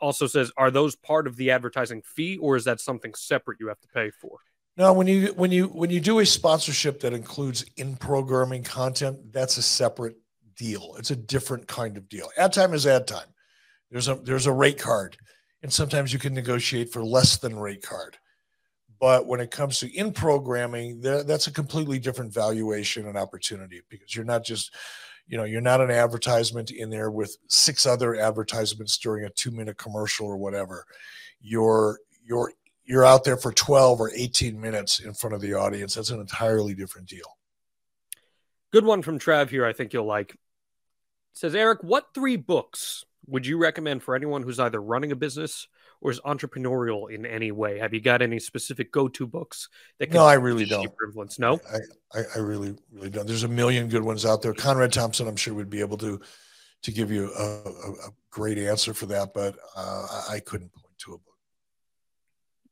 [0.00, 3.68] also says, are those part of the advertising fee, or is that something separate you
[3.68, 4.38] have to pay for?
[4.76, 9.32] No, when you when you when you do a sponsorship that includes in programming content,
[9.32, 10.16] that's a separate
[10.59, 10.94] deal.
[10.98, 12.28] It's a different kind of deal.
[12.36, 13.28] Ad time is ad time.
[13.90, 15.16] There's a there's a rate card,
[15.62, 18.18] and sometimes you can negotiate for less than rate card.
[19.00, 24.14] But when it comes to in programming, that's a completely different valuation and opportunity because
[24.14, 24.74] you're not just,
[25.28, 29.52] you know, you're not an advertisement in there with six other advertisements during a two
[29.52, 30.84] minute commercial or whatever.
[31.40, 32.52] You're you're
[32.84, 35.94] you're out there for 12 or 18 minutes in front of the audience.
[35.94, 37.36] That's an entirely different deal.
[38.72, 39.64] Good one from Trav here.
[39.64, 40.34] I think you'll like.
[41.39, 45.68] Says Eric, what three books would you recommend for anyone who's either running a business
[46.01, 47.78] or is entrepreneurial in any way?
[47.78, 49.68] Have you got any specific go-to books
[50.01, 50.11] that?
[50.11, 50.93] no, I really don't.
[51.07, 51.39] Influence?
[51.39, 53.24] No, I, I, I, really, really don't.
[53.24, 54.53] There's a million good ones out there.
[54.53, 56.20] Conrad Thompson, I'm sure, would be able to
[56.82, 60.99] to give you a, a, a great answer for that, but uh, I couldn't point
[61.05, 61.39] to a book.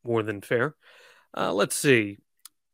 [0.03, 0.75] More than fair.
[1.37, 2.19] Uh, let's see.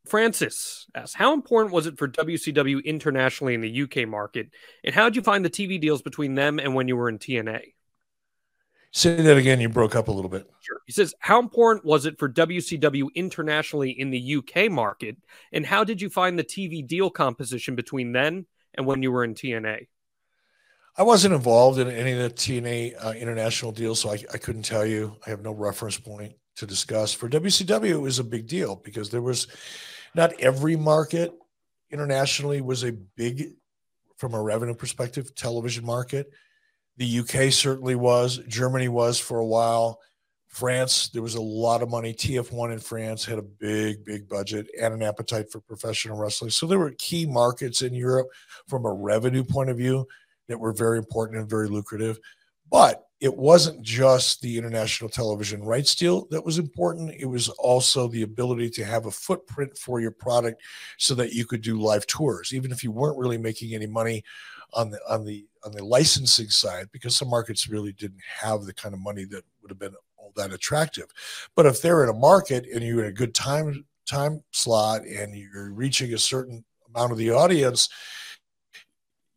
[0.07, 4.51] Francis asks, how important was it for WCW internationally in the UK market?
[4.85, 7.19] And how did you find the TV deals between them and when you were in
[7.19, 7.73] TNA?
[8.95, 9.61] Say that again.
[9.61, 10.47] You broke up a little bit.
[10.61, 10.81] Sure.
[10.87, 15.17] He says, How important was it for WCW internationally in the UK market?
[15.51, 18.45] And how did you find the TV deal composition between then
[18.75, 19.87] and when you were in TNA?
[20.99, 24.65] I wasn't involved in any of the TNA uh, international deals, so I, I couldn't
[24.65, 25.17] tell you.
[25.27, 27.13] I have no reference point to discuss.
[27.13, 29.49] For WCW, it was a big deal because there was
[30.15, 31.33] not every market
[31.91, 33.51] internationally was a big,
[34.17, 36.31] from a revenue perspective, television market.
[36.99, 38.39] The UK certainly was.
[38.47, 39.99] Germany was for a while.
[40.47, 42.15] France, there was a lot of money.
[42.15, 46.51] TF1 in France had a big, big budget and an appetite for professional wrestling.
[46.51, 48.29] So there were key markets in Europe
[48.69, 50.07] from a revenue point of view
[50.49, 52.21] that were very important and very lucrative.
[52.71, 57.15] But it wasn't just the international television rights deal that was important.
[57.17, 60.61] It was also the ability to have a footprint for your product
[60.99, 64.25] so that you could do live tours, even if you weren't really making any money
[64.75, 68.75] on the on the on the licensing side because some markets really didn't have the
[68.75, 71.07] kind of money that would have been all that attractive.
[71.55, 75.33] But if they're in a market and you're in a good time time slot and
[75.37, 77.89] you're reaching a certain amount of the audience,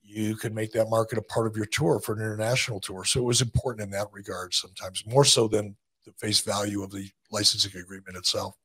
[0.05, 3.03] you can make that market a part of your tour for an international tour.
[3.03, 5.75] So it was important in that regard sometimes, more so than
[6.05, 8.55] the face value of the licensing agreement itself.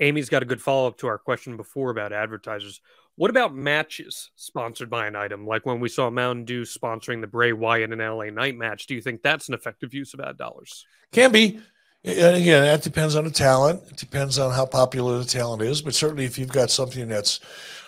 [0.00, 2.80] Amy's got a good follow up to our question before about advertisers.
[3.14, 5.46] What about matches sponsored by an item?
[5.46, 8.94] Like when we saw Mountain Dew sponsoring the Bray Wyatt and LA Knight match, do
[8.94, 10.84] you think that's an effective use of ad dollars?
[11.12, 11.60] Can be.
[12.04, 13.82] And again, that depends on the talent.
[13.90, 15.80] It depends on how popular the talent is.
[15.80, 17.40] But certainly, if you've got something that's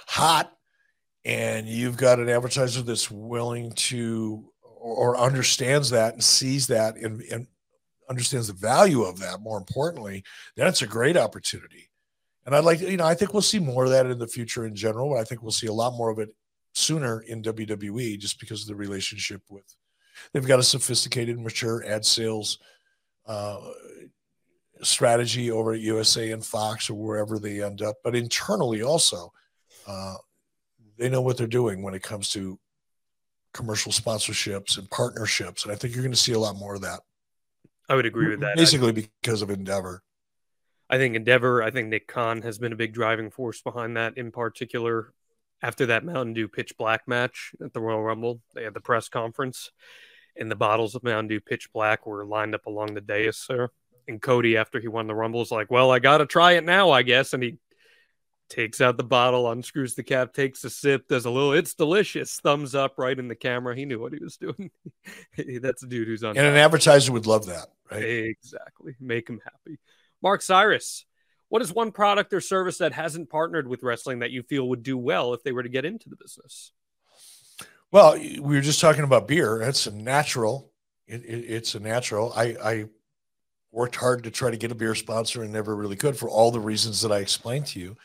[0.07, 0.58] hot
[1.25, 7.21] and you've got an advertiser that's willing to or understands that and sees that and,
[7.33, 7.47] and
[8.09, 10.23] understands the value of that, more importantly,
[10.57, 11.89] then it's a great opportunity
[12.49, 14.65] and I'd like, you know, I think we'll see more of that in the future
[14.65, 15.11] in general.
[15.11, 16.31] But I think we'll see a lot more of it
[16.73, 19.65] sooner in WWE just because of the relationship with
[20.33, 22.59] they've got a sophisticated, mature ad sales
[23.27, 23.59] uh,
[24.81, 27.97] strategy over at USA and Fox or wherever they end up.
[28.03, 29.31] But internally, also,
[29.87, 30.15] uh,
[30.99, 32.59] they know what they're doing when it comes to
[33.55, 35.65] commercial sponsorships and partnerships.
[35.65, 37.01] And I think you're going to see a lot more of that.
[37.89, 38.57] I would agree with that.
[38.57, 40.03] Basically, because of Endeavor.
[40.91, 44.17] I think Endeavor, I think Nick Khan has been a big driving force behind that
[44.17, 45.13] in particular.
[45.61, 49.09] After that Mountain Dew Pitch Black match at the Royal Rumble, they had the press
[49.09, 49.73] conference,
[50.37, 53.71] and the bottles of Mountain Dew Pitch Black were lined up along the dais there.
[54.07, 56.65] And Cody, after he won the Rumble, was like, Well, I got to try it
[56.65, 57.33] now, I guess.
[57.33, 57.59] And he
[58.49, 62.41] takes out the bottle, unscrews the cap, takes a sip, does a little, it's delicious,
[62.41, 63.77] thumbs up right in the camera.
[63.77, 64.71] He knew what he was doing.
[65.61, 66.37] That's a dude who's on.
[66.37, 68.03] And an advertiser would love that, right?
[68.03, 68.95] Exactly.
[69.01, 69.79] Make him happy.
[70.23, 71.05] Mark Cyrus,
[71.49, 74.83] what is one product or service that hasn't partnered with wrestling that you feel would
[74.83, 76.73] do well if they were to get into the business?
[77.91, 79.63] Well, we were just talking about beer.
[79.63, 80.73] It's a natural.
[81.07, 82.33] It, it, it's a natural.
[82.37, 82.85] I, I
[83.71, 86.51] worked hard to try to get a beer sponsor and never really could for all
[86.51, 87.97] the reasons that I explained to you.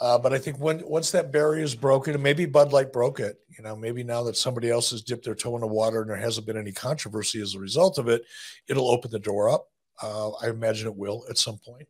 [0.00, 3.18] Uh, but I think when once that barrier is broken, and maybe Bud Light broke
[3.18, 6.00] it, you know, maybe now that somebody else has dipped their toe in the water
[6.00, 8.22] and there hasn't been any controversy as a result of it,
[8.68, 9.66] it'll open the door up.
[10.00, 11.88] Uh, I imagine it will at some point.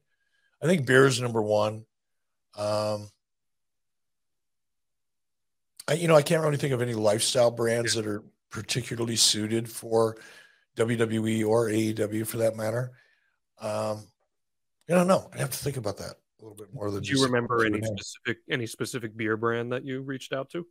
[0.62, 1.84] I think beer is number one.
[2.56, 3.11] Um,
[5.86, 9.68] I, you know, I can't really think of any lifestyle brands that are particularly suited
[9.68, 10.16] for
[10.76, 12.92] WWE or AEW for that matter.
[13.61, 14.06] Um,
[14.88, 15.28] I don't know.
[15.34, 16.14] I have to think about that.
[16.41, 17.03] A little bit more than.
[17.03, 20.66] Do you remember any specific any specific beer brand that you reached out to?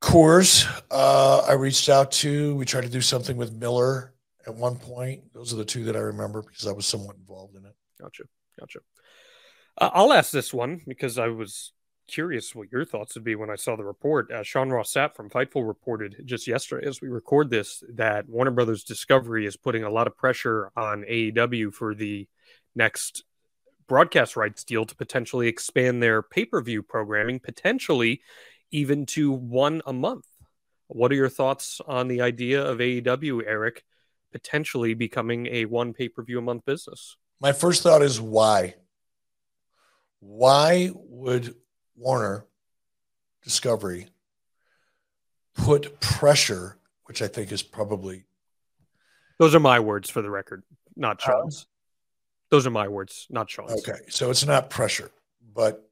[0.00, 2.54] Coors, uh, I reached out to.
[2.56, 4.14] We tried to do something with Miller
[4.46, 5.22] at one point.
[5.34, 7.74] Those are the two that I remember because I was somewhat involved in it.
[8.00, 8.24] Gotcha,
[8.58, 8.78] gotcha.
[9.76, 11.72] Uh, I'll ask this one because I was
[12.10, 14.30] curious what your thoughts would be when I saw the report.
[14.30, 18.50] Uh, Sean Ross Sapp from Fightful reported just yesterday, as we record this, that Warner
[18.50, 22.26] Brothers Discovery is putting a lot of pressure on AEW for the
[22.74, 23.24] next
[23.90, 28.22] broadcast rights deal to potentially expand their pay per view programming, potentially
[28.70, 30.26] even to one a month.
[30.86, 33.82] What are your thoughts on the idea of AEW, Eric,
[34.30, 37.16] potentially becoming a one pay per view a month business?
[37.40, 38.76] My first thought is why?
[40.20, 41.56] Why would
[41.96, 42.46] Warner
[43.42, 44.06] Discovery
[45.54, 48.22] put pressure, which I think is probably.
[49.40, 50.62] Those are my words for the record,
[50.94, 51.66] not uh, Sean's.
[52.50, 53.72] Those are my words, not Sean's.
[53.72, 54.00] Okay.
[54.08, 55.10] So it's not pressure,
[55.54, 55.88] but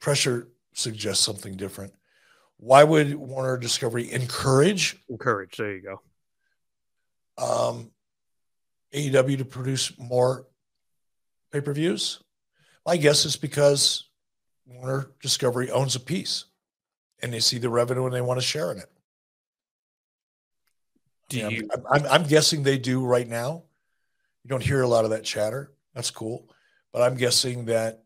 [0.00, 1.92] pressure suggests something different.
[2.56, 4.96] Why would Warner Discovery encourage?
[5.08, 5.56] Encourage.
[5.56, 6.00] There you go.
[7.36, 7.90] Um,
[8.94, 10.46] AEW to produce more
[11.52, 12.20] pay per views?
[12.86, 14.08] My guess is because
[14.66, 16.46] Warner Discovery owns a piece
[17.22, 18.90] and they see the revenue and they want to share in it.
[21.28, 21.68] Do I mean, you...
[21.72, 23.64] I'm, I'm, I'm guessing they do right now.
[24.44, 25.72] You don't hear a lot of that chatter.
[25.94, 26.48] That's cool.
[26.92, 28.02] But I'm guessing that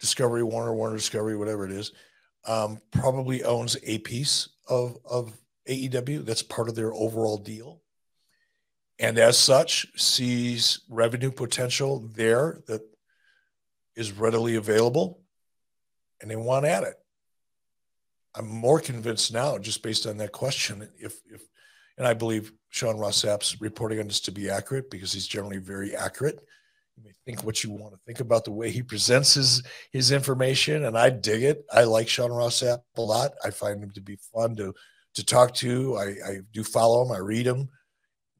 [0.00, 1.92] Discovery, Warner, Warner Discovery, whatever it is,
[2.46, 5.32] um, probably owns a piece of, of
[5.68, 6.24] AEW.
[6.24, 7.80] That's part of their overall deal.
[8.98, 12.82] And as such, sees revenue potential there that
[13.96, 15.20] is readily available
[16.20, 16.94] and they want at it.
[18.34, 21.42] I'm more convinced now, just based on that question, if if
[21.98, 25.58] and I believe Sean Ross Sapp's reporting on this to be accurate because he's generally
[25.58, 26.40] very accurate.
[26.96, 30.12] You may think what you want to think about the way he presents his his
[30.12, 31.64] information, and I dig it.
[31.72, 33.32] I like Sean Rossap a lot.
[33.44, 34.74] I find him to be fun to
[35.14, 35.96] to talk to.
[35.96, 37.12] I, I do follow him.
[37.12, 37.68] I read him,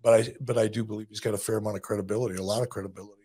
[0.02, 2.62] but I but I do believe he's got a fair amount of credibility, a lot
[2.62, 3.22] of credibility.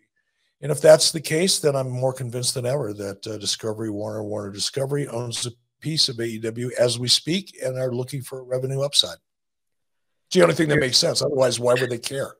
[0.62, 4.22] And if that's the case, then I'm more convinced than ever that uh, Discovery, Warner,
[4.22, 8.44] Warner Discovery owns a piece of AEW as we speak and are looking for a
[8.44, 9.16] revenue upside.
[10.30, 11.22] It's the only thing that makes sense.
[11.22, 12.36] Otherwise, why would they care?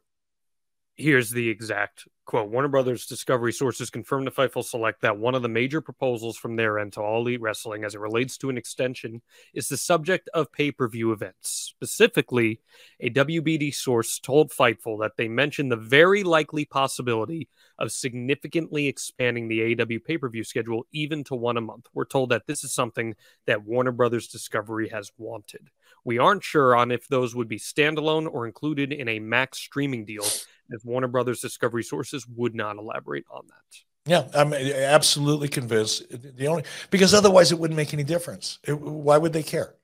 [0.94, 5.42] Here's the exact quote Warner Brothers Discovery sources confirmed to Fightful Select that one of
[5.42, 8.56] the major proposals from their end to All Elite Wrestling as it relates to an
[8.56, 9.22] extension
[9.54, 11.74] is the subject of pay per view events.
[11.74, 12.60] Specifically,
[13.00, 19.48] a WBD source told Fightful that they mentioned the very likely possibility of significantly expanding
[19.48, 21.86] the AEW pay per view schedule even to one a month.
[21.92, 23.16] We're told that this is something
[23.46, 25.70] that Warner Brothers Discovery has wanted.
[26.04, 30.04] We aren't sure on if those would be standalone or included in a max streaming
[30.04, 30.24] deal
[30.70, 33.78] if Warner Brothers Discovery sources would not elaborate on that.
[34.06, 36.04] Yeah, I'm eh, absolutely convinced.
[36.10, 38.58] The only because otherwise it wouldn't make any difference.
[38.64, 39.74] It, why would they care?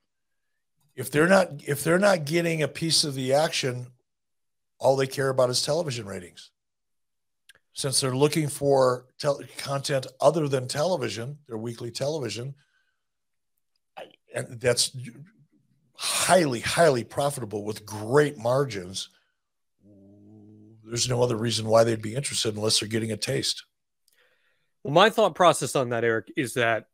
[0.95, 3.87] If they're not if they're not getting a piece of the action,
[4.79, 6.51] all they care about is television ratings.
[7.73, 9.05] Since they're looking for
[9.57, 12.55] content other than television, their weekly television,
[14.33, 14.97] and that's
[15.97, 19.09] highly, highly profitable with great margins
[20.87, 23.65] there's no other reason why they'd be interested unless they're getting a taste.
[24.83, 26.87] Well, my thought process on that, Eric, is that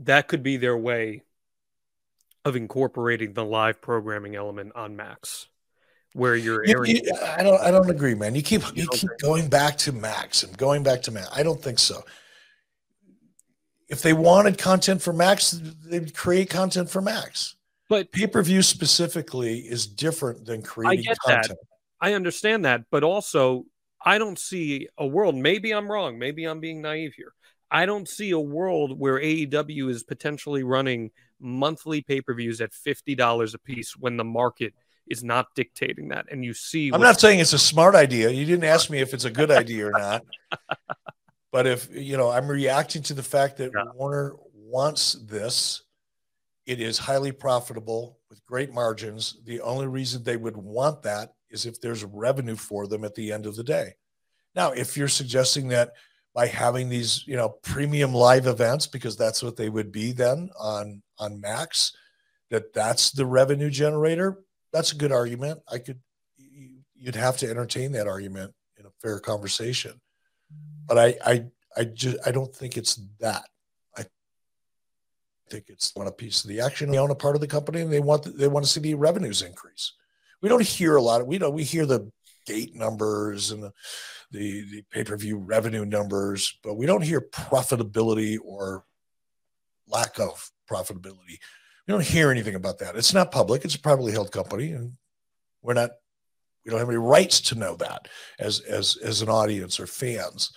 [0.00, 1.22] that could be their way
[2.44, 5.46] of incorporating the live programming element on Max,
[6.14, 6.96] where you're airing.
[6.96, 7.60] You, you, I don't.
[7.60, 8.34] I don't agree, man.
[8.34, 11.28] You keep you, you keep going back to Max and going back to Max.
[11.32, 12.02] I don't think so.
[13.88, 17.56] If they wanted content for Max, they'd create content for Max.
[17.88, 21.48] But pay per view specifically is different than creating content.
[21.48, 21.58] That.
[22.00, 23.66] I understand that, but also
[24.04, 25.36] I don't see a world.
[25.36, 26.18] Maybe I'm wrong.
[26.18, 27.32] Maybe I'm being naive here.
[27.70, 31.10] I don't see a world where AEW is potentially running
[31.40, 34.74] monthly pay per views at fifty dollars a piece when the market
[35.06, 36.26] is not dictating that.
[36.30, 38.30] And you see, I'm not saying it's a smart idea.
[38.30, 40.24] You didn't ask me if it's a good idea or not.
[41.52, 43.84] but if you know, I'm reacting to the fact that yeah.
[43.94, 45.82] Warner wants this.
[46.66, 49.38] It is highly profitable with great margins.
[49.44, 53.32] The only reason they would want that is if there's revenue for them at the
[53.32, 53.94] end of the day.
[54.54, 55.92] Now, if you're suggesting that
[56.34, 60.50] by having these, you know, premium live events, because that's what they would be then
[60.58, 61.92] on on Max,
[62.50, 64.38] that that's the revenue generator,
[64.72, 65.60] that's a good argument.
[65.70, 66.00] I could,
[66.94, 70.00] you'd have to entertain that argument in a fair conversation,
[70.86, 71.44] but I, I,
[71.76, 73.44] I just, I don't think it's that.
[73.96, 74.04] I
[75.50, 76.90] think it's want a piece of the action.
[76.90, 78.94] They own a part of the company, and they want they want to see the
[78.94, 79.92] revenues increase
[80.42, 82.10] we don't hear a lot of we know we hear the
[82.44, 83.72] gate numbers and the,
[84.32, 88.84] the, the pay per view revenue numbers, but we don't hear profitability or
[89.86, 91.38] lack of profitability.
[91.86, 92.96] We don't hear anything about that.
[92.96, 93.64] It's not public.
[93.64, 94.94] It's a privately held company, and
[95.62, 95.90] we're not.
[96.64, 98.08] We don't have any rights to know that
[98.38, 100.52] as as as an audience or fans.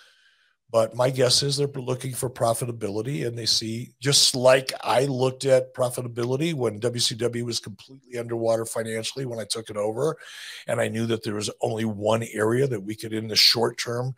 [0.70, 5.44] But my guess is they're looking for profitability and they see, just like I looked
[5.44, 10.16] at profitability when WCW was completely underwater financially when I took it over.
[10.66, 13.78] And I knew that there was only one area that we could, in the short
[13.78, 14.16] term,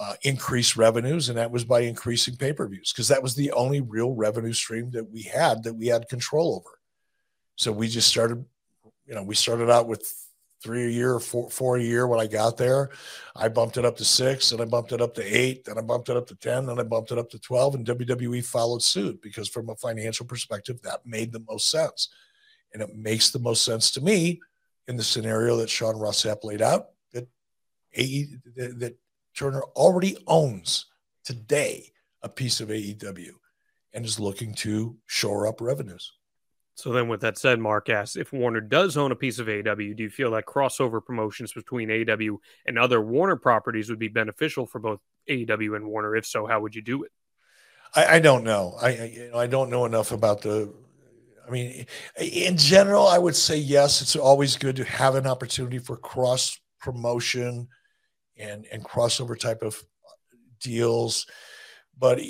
[0.00, 3.50] uh, increase revenues, and that was by increasing pay per views, because that was the
[3.52, 6.78] only real revenue stream that we had that we had control over.
[7.56, 8.44] So we just started,
[9.06, 10.12] you know, we started out with
[10.62, 12.90] three a year, four, four a year when I got there.
[13.36, 15.82] I bumped it up to six, and I bumped it up to eight, then I
[15.82, 18.82] bumped it up to 10, then I bumped it up to 12, and WWE followed
[18.82, 22.08] suit because, from a financial perspective, that made the most sense.
[22.72, 24.40] And it makes the most sense to me
[24.88, 27.28] in the scenario that Sean Ross Sapp laid out that,
[27.94, 28.96] AE, that
[29.34, 30.86] Turner already owns
[31.24, 31.92] today
[32.22, 33.30] a piece of AEW
[33.92, 36.12] and is looking to shore up revenues.
[36.78, 39.96] So then, with that said, Mark asks if Warner does own a piece of AEW,
[39.96, 44.64] do you feel that crossover promotions between AEW and other Warner properties would be beneficial
[44.64, 46.14] for both AEW and Warner?
[46.14, 47.10] If so, how would you do it?
[47.96, 48.76] I, I don't know.
[48.80, 50.72] I you know, I don't know enough about the.
[51.44, 51.84] I mean,
[52.16, 54.00] in general, I would say yes.
[54.00, 57.66] It's always good to have an opportunity for cross promotion
[58.36, 59.82] and and crossover type of
[60.60, 61.26] deals,
[61.98, 62.20] but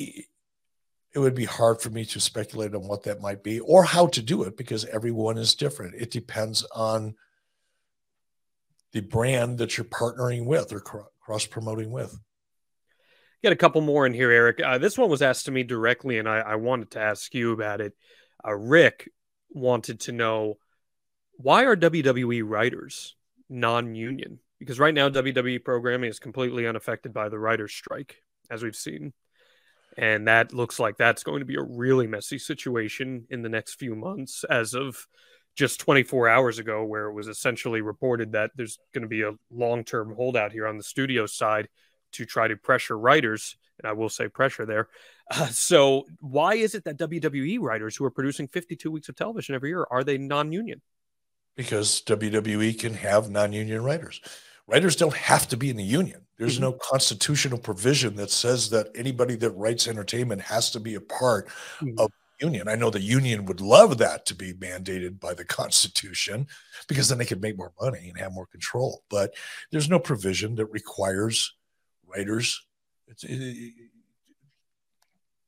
[1.14, 4.06] it would be hard for me to speculate on what that might be or how
[4.08, 5.94] to do it because everyone is different.
[5.94, 7.14] It depends on
[8.92, 12.18] the brand that you're partnering with or cross promoting with.
[13.42, 14.60] Got a couple more in here, Eric.
[14.64, 17.52] Uh, this one was asked to me directly, and I, I wanted to ask you
[17.52, 17.94] about it.
[18.44, 19.10] Uh, Rick
[19.50, 20.58] wanted to know
[21.32, 23.14] why are WWE writers
[23.48, 24.40] non-union?
[24.58, 29.12] Because right now WWE programming is completely unaffected by the writers' strike, as we've seen.
[29.98, 33.74] And that looks like that's going to be a really messy situation in the next
[33.74, 35.08] few months, as of
[35.56, 39.32] just 24 hours ago, where it was essentially reported that there's going to be a
[39.50, 41.68] long term holdout here on the studio side
[42.12, 43.56] to try to pressure writers.
[43.82, 44.88] And I will say pressure there.
[45.32, 49.56] Uh, so, why is it that WWE writers who are producing 52 weeks of television
[49.56, 50.80] every year are they non union?
[51.56, 54.20] Because WWE can have non union writers.
[54.68, 56.20] Writers don't have to be in the union.
[56.36, 56.64] There's mm-hmm.
[56.64, 61.48] no constitutional provision that says that anybody that writes entertainment has to be a part
[61.80, 61.98] mm-hmm.
[61.98, 62.68] of the union.
[62.68, 66.46] I know the union would love that to be mandated by the Constitution
[66.86, 69.02] because then they could make more money and have more control.
[69.08, 69.34] But
[69.72, 71.56] there's no provision that requires
[72.06, 72.62] writers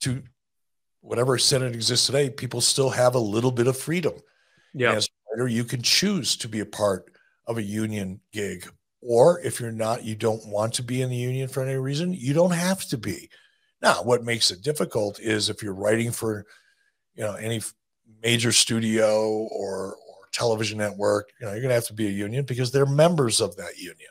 [0.01, 0.23] to
[1.03, 2.31] whatever Senate exists today.
[2.31, 4.15] People still have a little bit of freedom.
[4.73, 4.93] Yeah.
[4.93, 7.13] as a writer, you can choose to be a part
[7.47, 8.67] of a union gig
[9.03, 12.13] or if you're not, you don't want to be in the union for any reason,
[12.13, 13.31] you don't have to be.
[13.83, 16.45] Now, what makes it difficult is if you're writing for,
[17.15, 17.63] you know, any
[18.23, 22.11] major studio or or television network, you know, you're going to have to be a
[22.11, 24.11] union because they're members of that union.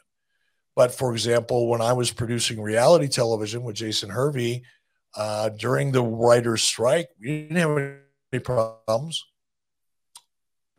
[0.76, 4.64] But for example, when I was producing reality television with Jason Hervey
[5.16, 7.78] uh, during the writers' strike, we didn't have
[8.34, 9.24] any problems.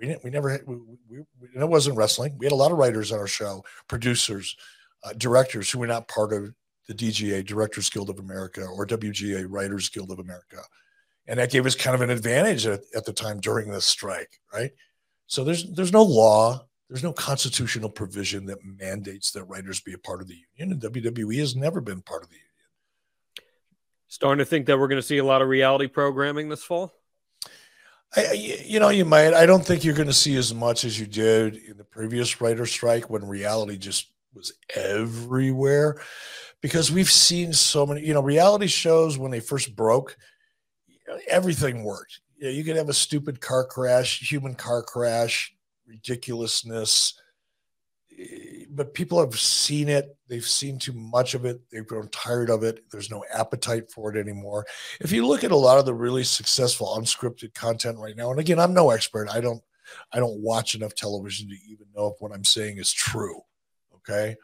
[0.01, 0.25] We didn't.
[0.25, 0.59] We never.
[0.67, 0.77] We,
[1.09, 1.19] we,
[1.55, 2.37] it wasn't wrestling.
[2.39, 4.57] We had a lot of writers on our show, producers,
[5.05, 6.55] uh, directors who were not part of
[6.89, 10.63] the DGA, Directors Guild of America, or WGA, Writers Guild of America,
[11.27, 14.41] and that gave us kind of an advantage at, at the time during the strike,
[14.53, 14.71] right?
[15.27, 19.99] So there's there's no law, there's no constitutional provision that mandates that writers be a
[19.99, 22.47] part of the union, and WWE has never been part of the union.
[24.09, 27.00] Starting to think that we're going to see a lot of reality programming this fall.
[28.17, 29.35] I, you know, you might.
[29.35, 32.41] I don't think you're going to see as much as you did in the previous
[32.41, 36.01] writer strike when reality just was everywhere,
[36.61, 38.05] because we've seen so many.
[38.05, 40.17] You know, reality shows when they first broke,
[41.29, 42.21] everything worked.
[42.37, 45.55] You, know, you could have a stupid car crash, human car crash,
[45.87, 47.15] ridiculousness,
[48.19, 50.17] eh, but people have seen it.
[50.31, 51.61] They've seen too much of it.
[51.71, 52.85] They've grown tired of it.
[52.93, 54.65] There's no appetite for it anymore.
[55.01, 58.39] If you look at a lot of the really successful unscripted content right now, and
[58.39, 59.29] again, I'm no expert.
[59.29, 59.61] I don't
[60.13, 63.41] I don't watch enough television to even know if what I'm saying is true.
[63.97, 64.37] Okay.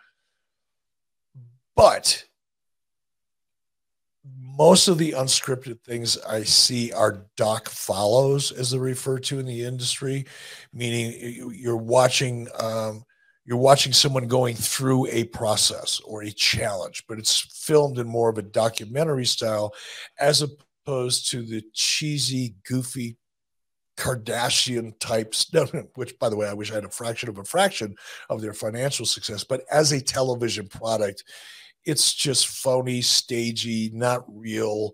[1.76, 2.24] But
[4.40, 9.46] most of the unscripted things I see are doc follows, as they're referred to in
[9.46, 10.26] the industry,
[10.72, 13.04] meaning you're watching um,
[13.46, 18.28] you're watching someone going through a process or a challenge, but it's filmed in more
[18.28, 19.72] of a documentary style
[20.18, 23.16] as opposed to the cheesy, goofy
[23.96, 25.50] Kardashian types,
[25.94, 27.94] which by the way, I wish I had a fraction of a fraction
[28.28, 29.44] of their financial success.
[29.44, 31.24] But as a television product,
[31.84, 34.92] it's just phony, stagey, not real.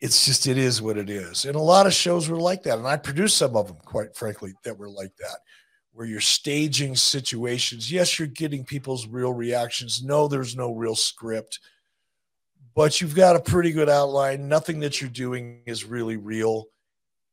[0.00, 1.44] It's just, it is what it is.
[1.44, 2.78] And a lot of shows were like that.
[2.78, 5.38] And I produced some of them, quite frankly, that were like that,
[5.98, 7.90] where you're staging situations.
[7.90, 10.00] Yes, you're getting people's real reactions.
[10.00, 11.58] No, there's no real script,
[12.76, 14.46] but you've got a pretty good outline.
[14.46, 16.66] Nothing that you're doing is really real.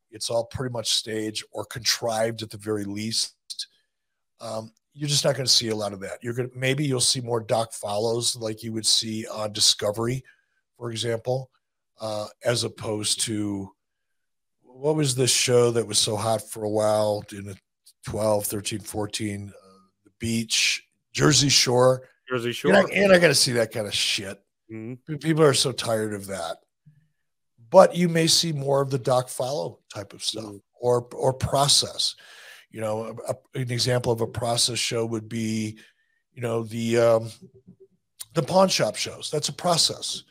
[0.09, 3.35] It's all pretty much staged or contrived at the very least.
[4.41, 6.17] Um, you're just not going to see a lot of that.
[6.23, 10.23] You're going to maybe you'll see more doc follows like you would see on Discovery,
[10.75, 11.51] for example,
[12.01, 13.71] uh, as opposed to
[14.63, 17.55] what was this show that was so hot for a while in the
[18.05, 19.59] 12, 13, 14, uh,
[20.03, 22.07] the beach, Jersey Shore.
[22.29, 22.73] Jersey Shore.
[22.73, 24.41] And I, and I got to see that kind of shit.
[24.71, 25.15] Mm-hmm.
[25.15, 26.57] People are so tired of that.
[27.69, 30.57] But you may see more of the doc follow type of stuff mm-hmm.
[30.79, 32.15] or or process
[32.75, 35.77] you know a, an example of a process show would be
[36.33, 37.31] you know the um,
[38.33, 40.23] the pawn shop shows that's a process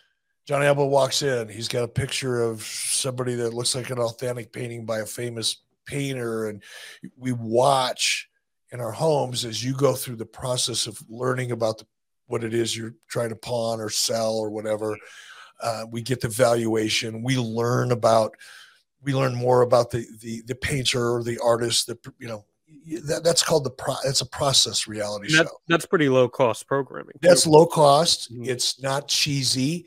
[0.47, 4.53] johnny elbow walks in he's got a picture of somebody that looks like an authentic
[4.53, 6.63] painting by a famous painter and
[7.17, 8.29] we watch
[8.73, 11.87] in our homes as you go through the process of learning about the,
[12.27, 14.97] what it is you're trying to pawn or sell or whatever
[15.61, 17.23] uh, we get the valuation.
[17.23, 18.35] We learn about
[19.03, 22.45] we learn more about the the the painter or the artist that you know
[23.07, 25.61] that, that's called the pro it's a process reality that, show.
[25.69, 28.33] that's pretty low cost programming that's low cost.
[28.33, 28.45] Mm-hmm.
[28.47, 29.87] it's not cheesy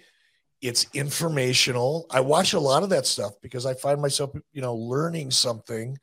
[0.62, 4.76] it's informational i watch a lot of that stuff because i find myself you know
[4.76, 5.98] learning something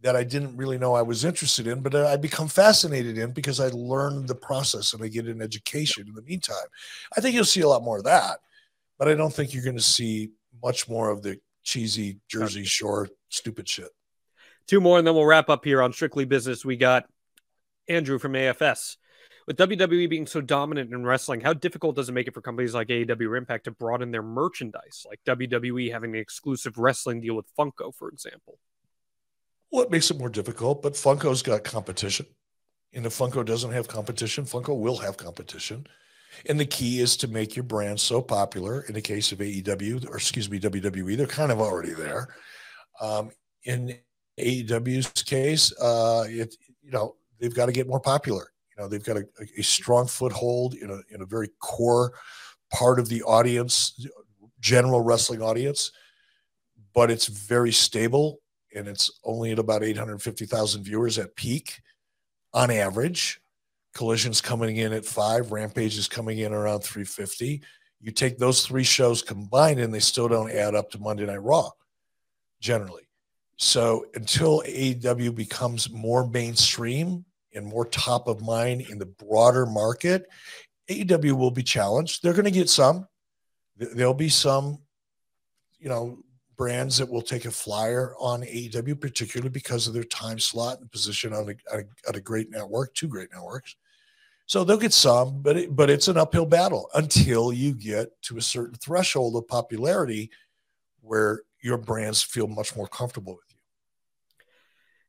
[0.00, 3.60] that i didn't really know i was interested in but i become fascinated in because
[3.60, 6.56] i learned the process and i get an education in the meantime
[7.16, 8.38] i think you'll see a lot more of that
[8.98, 10.30] but i don't think you're going to see
[10.62, 13.88] much more of the cheesy Jersey Shore stupid shit.
[14.66, 16.64] Two more, and then we'll wrap up here on Strictly Business.
[16.64, 17.06] We got
[17.88, 18.96] Andrew from AFS.
[19.46, 22.74] With WWE being so dominant in wrestling, how difficult does it make it for companies
[22.74, 25.04] like AEW or Impact to broaden their merchandise?
[25.06, 28.58] Like WWE having an exclusive wrestling deal with Funko, for example.
[29.70, 32.26] Well, it makes it more difficult, but Funko's got competition.
[32.94, 35.86] And if Funko doesn't have competition, Funko will have competition.
[36.46, 38.82] And the key is to make your brand so popular.
[38.82, 42.34] In the case of AEW, or excuse me, WWE, they're kind of already there.
[43.00, 43.30] Um,
[43.64, 43.98] in
[44.38, 48.52] AEW's case, uh, it you know they've got to get more popular.
[48.76, 52.12] You know they've got a, a strong foothold in a in a very core
[52.72, 54.04] part of the audience,
[54.60, 55.92] general wrestling audience,
[56.92, 58.40] but it's very stable
[58.74, 61.80] and it's only at about 850,000 viewers at peak
[62.52, 63.40] on average.
[63.94, 67.62] Collision's coming in at five, Rampage is coming in around 350.
[68.00, 71.42] You take those three shows combined, and they still don't add up to Monday Night
[71.42, 71.70] Raw
[72.60, 73.08] generally.
[73.56, 77.24] So until AEW becomes more mainstream
[77.54, 80.26] and more top of mind in the broader market,
[80.90, 82.22] AEW will be challenged.
[82.22, 83.06] They're going to get some.
[83.76, 84.78] There'll be some,
[85.78, 86.18] you know,
[86.56, 90.90] brands that will take a flyer on AEW, particularly because of their time slot and
[90.92, 93.76] position on a, on a great network, two great networks.
[94.46, 98.36] So they'll get some, but it, but it's an uphill battle until you get to
[98.36, 100.30] a certain threshold of popularity
[101.00, 103.38] where your brands feel much more comfortable.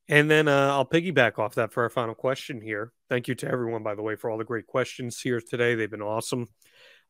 [0.08, 2.92] And then uh, I'll piggyback off that for our final question here.
[3.10, 5.76] Thank you to everyone, by the way, for all the great questions here today.
[5.76, 6.48] They've been awesome.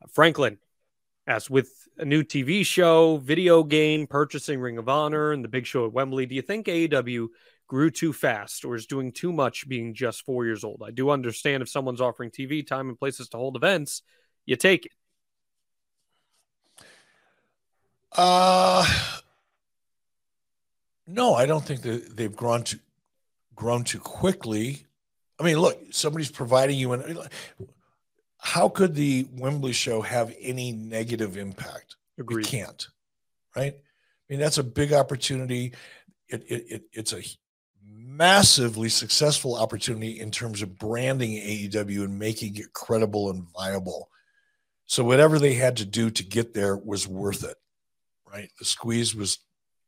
[0.02, 0.58] Uh, Franklin
[1.28, 5.66] asks, with a new TV show, video game, purchasing Ring of Honor, and the big
[5.66, 7.28] show at Wembley, do you think AEW
[7.68, 10.84] grew too fast or is doing too much being just four years old.
[10.86, 14.02] I do understand if someone's offering TV time and places to hold events,
[14.46, 14.92] you take it.
[18.12, 18.86] Uh
[21.08, 22.80] no, I don't think that they've grown too
[23.56, 24.86] grown too quickly.
[25.40, 27.18] I mean, look, somebody's providing you an
[28.46, 31.96] how could the Wembley show have any negative impact?
[32.20, 32.46] Agreed.
[32.46, 32.88] It can't,
[33.56, 33.74] right?
[33.74, 35.74] I mean, that's a big opportunity.
[36.30, 37.24] It, it, it, it's a
[37.84, 44.10] massively successful opportunity in terms of branding AEW and making it credible and viable.
[44.86, 47.58] So whatever they had to do to get there was worth it,
[48.32, 48.52] right?
[48.60, 49.40] The squeeze was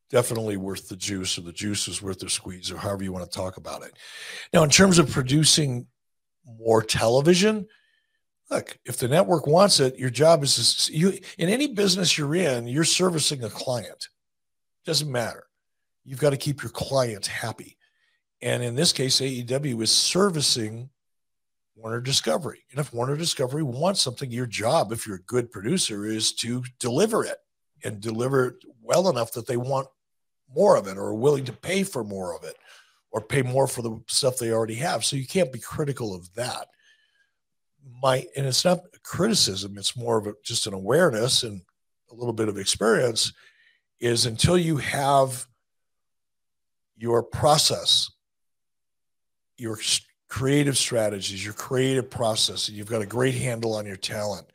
[0.10, 3.30] definitely worth the juice, or the juice is worth the squeeze, or however you want
[3.30, 3.94] to talk about it.
[4.54, 5.88] Now, in terms of producing
[6.46, 7.68] more television,
[8.50, 12.36] look, if the network wants it, your job is to, you in any business you're
[12.36, 14.08] in, you're servicing a client.
[14.86, 15.44] Doesn't matter.
[16.06, 17.78] You've got to keep your client happy.
[18.42, 20.90] And in this case, AEW is servicing
[21.76, 22.64] Warner Discovery.
[22.72, 26.64] And if Warner Discovery wants something, your job, if you're a good producer, is to
[26.80, 27.38] deliver it
[27.84, 29.88] and deliver it well enough that they want
[30.54, 32.56] more of it or willing to pay for more of it
[33.12, 35.04] or pay more for the stuff they already have.
[35.04, 36.68] So you can't be critical of that.
[38.02, 41.62] My and it's not criticism, it's more of a, just an awareness and
[42.12, 43.34] a little bit of experience
[44.00, 45.48] is until you have
[46.98, 48.12] your process,
[49.58, 49.80] your
[50.30, 54.48] creative strategies, your creative process, and you've got a great handle on your talent.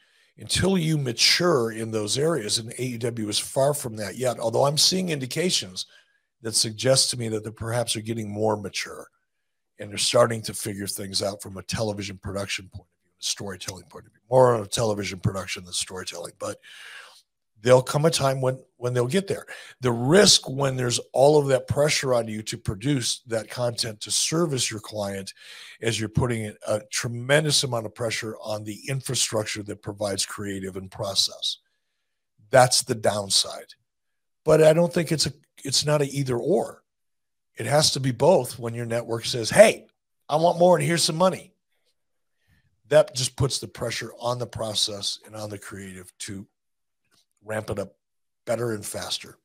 [0.43, 4.77] Until you mature in those areas, and AEW is far from that yet, although I'm
[4.77, 5.87] seeing indications
[6.43, 9.07] that suggest to me that they perhaps are getting more mature
[9.79, 13.25] and they're starting to figure things out from a television production point of view, a
[13.25, 16.33] storytelling point of view, more on a television production than storytelling.
[16.41, 16.59] But
[17.63, 19.47] there'll come a time when when they'll get there.
[19.81, 24.11] The risk when there's all of that pressure on you to produce that content to
[24.11, 25.33] service your client
[25.81, 30.91] as you're putting a tremendous amount of pressure on the infrastructure that provides creative and
[30.91, 31.59] process.
[32.51, 33.75] That's the downside.
[34.45, 35.33] But i don't think it's a
[35.65, 36.83] it's not a either or.
[37.57, 39.87] It has to be both when your network says hey
[40.29, 41.55] i want more and here's some money.
[42.89, 46.47] That just puts the pressure on the process and on the creative to
[47.45, 47.95] ramp it up
[48.45, 49.39] better and faster.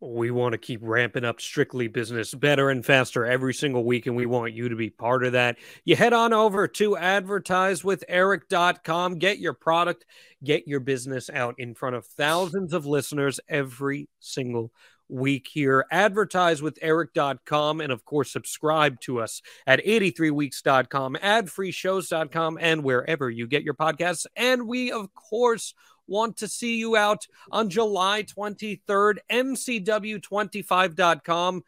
[0.00, 4.14] We want to keep ramping up strictly business better and faster every single week, and
[4.14, 5.56] we want you to be part of that.
[5.84, 10.04] You head on over to advertisewitheric.com, get your product,
[10.42, 14.70] get your business out in front of thousands of listeners every single
[15.08, 15.86] week here.
[15.90, 23.46] Advertise with Eric.com and, of course, subscribe to us at 83weeks.com, adfreeshows.com, and wherever you
[23.46, 24.26] get your podcasts.
[24.36, 25.74] And we, of course,
[26.06, 31.62] want to see you out on July 23rd, MCW25.com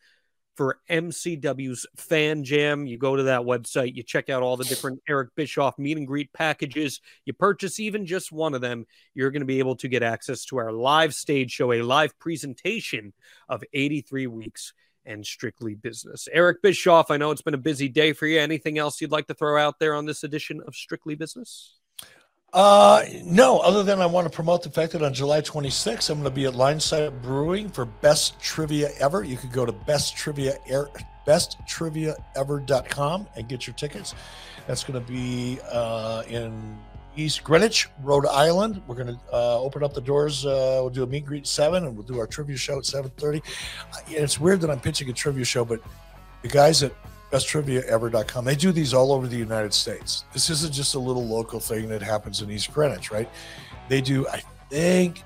[0.56, 2.86] for MCW's Fan Jam.
[2.86, 6.06] You go to that website, you check out all the different Eric Bischoff meet and
[6.06, 7.00] greet packages.
[7.24, 10.44] You purchase even just one of them, you're going to be able to get access
[10.46, 13.12] to our live stage show, a live presentation
[13.48, 14.72] of 83 weeks
[15.04, 16.26] and strictly business.
[16.32, 18.40] Eric Bischoff, I know it's been a busy day for you.
[18.40, 21.75] Anything else you'd like to throw out there on this edition of Strictly Business?
[22.56, 26.22] Uh, no, other than I want to promote the fact that on July 26th, I'm
[26.22, 29.22] going to be at Linesider Brewing for Best Trivia Ever.
[29.22, 30.88] You could go to Best Trivia Air,
[31.26, 34.14] besttriviaever.com and get your tickets.
[34.66, 36.78] That's going to be uh, in
[37.14, 38.80] East Greenwich, Rhode Island.
[38.86, 40.46] We're going to uh, open up the doors.
[40.46, 42.84] Uh, we'll do a meet and greet seven, and we'll do our trivia show at
[42.84, 43.42] 7:30.
[43.92, 45.82] Uh, it's weird that I'm pitching a trivia show, but
[46.40, 46.94] the guys at
[47.36, 48.44] besttriviaever.com.
[48.44, 50.24] They do these all over the United States.
[50.32, 53.28] This isn't just a little local thing that happens in East Greenwich, right?
[53.88, 55.22] They do, I think,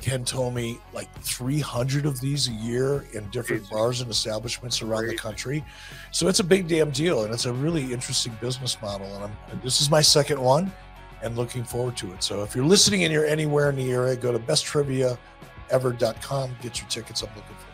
[0.00, 5.06] Ken told me like 300 of these a year in different bars and establishments around
[5.08, 5.64] the country.
[6.12, 9.06] So it's a big damn deal, and it's a really interesting business model.
[9.14, 10.72] And I'm, this is my second one,
[11.22, 12.22] and looking forward to it.
[12.22, 16.88] So if you're listening and you're anywhere in the area, go to besttriviaever.com, get your
[16.88, 17.22] tickets.
[17.22, 17.67] I'm looking forward.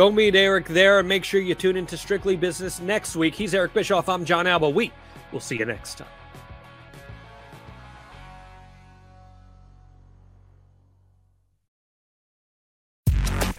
[0.00, 3.34] Go meet Eric there and make sure you tune into Strictly Business next week.
[3.34, 4.08] He's Eric Bischoff.
[4.08, 4.70] I'm Jon Alba.
[4.70, 4.92] We
[5.30, 6.08] will see you next time.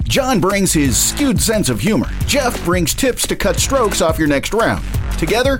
[0.01, 2.07] John brings his skewed sense of humor.
[2.25, 4.83] Jeff brings tips to cut strokes off your next round.
[5.19, 5.59] Together,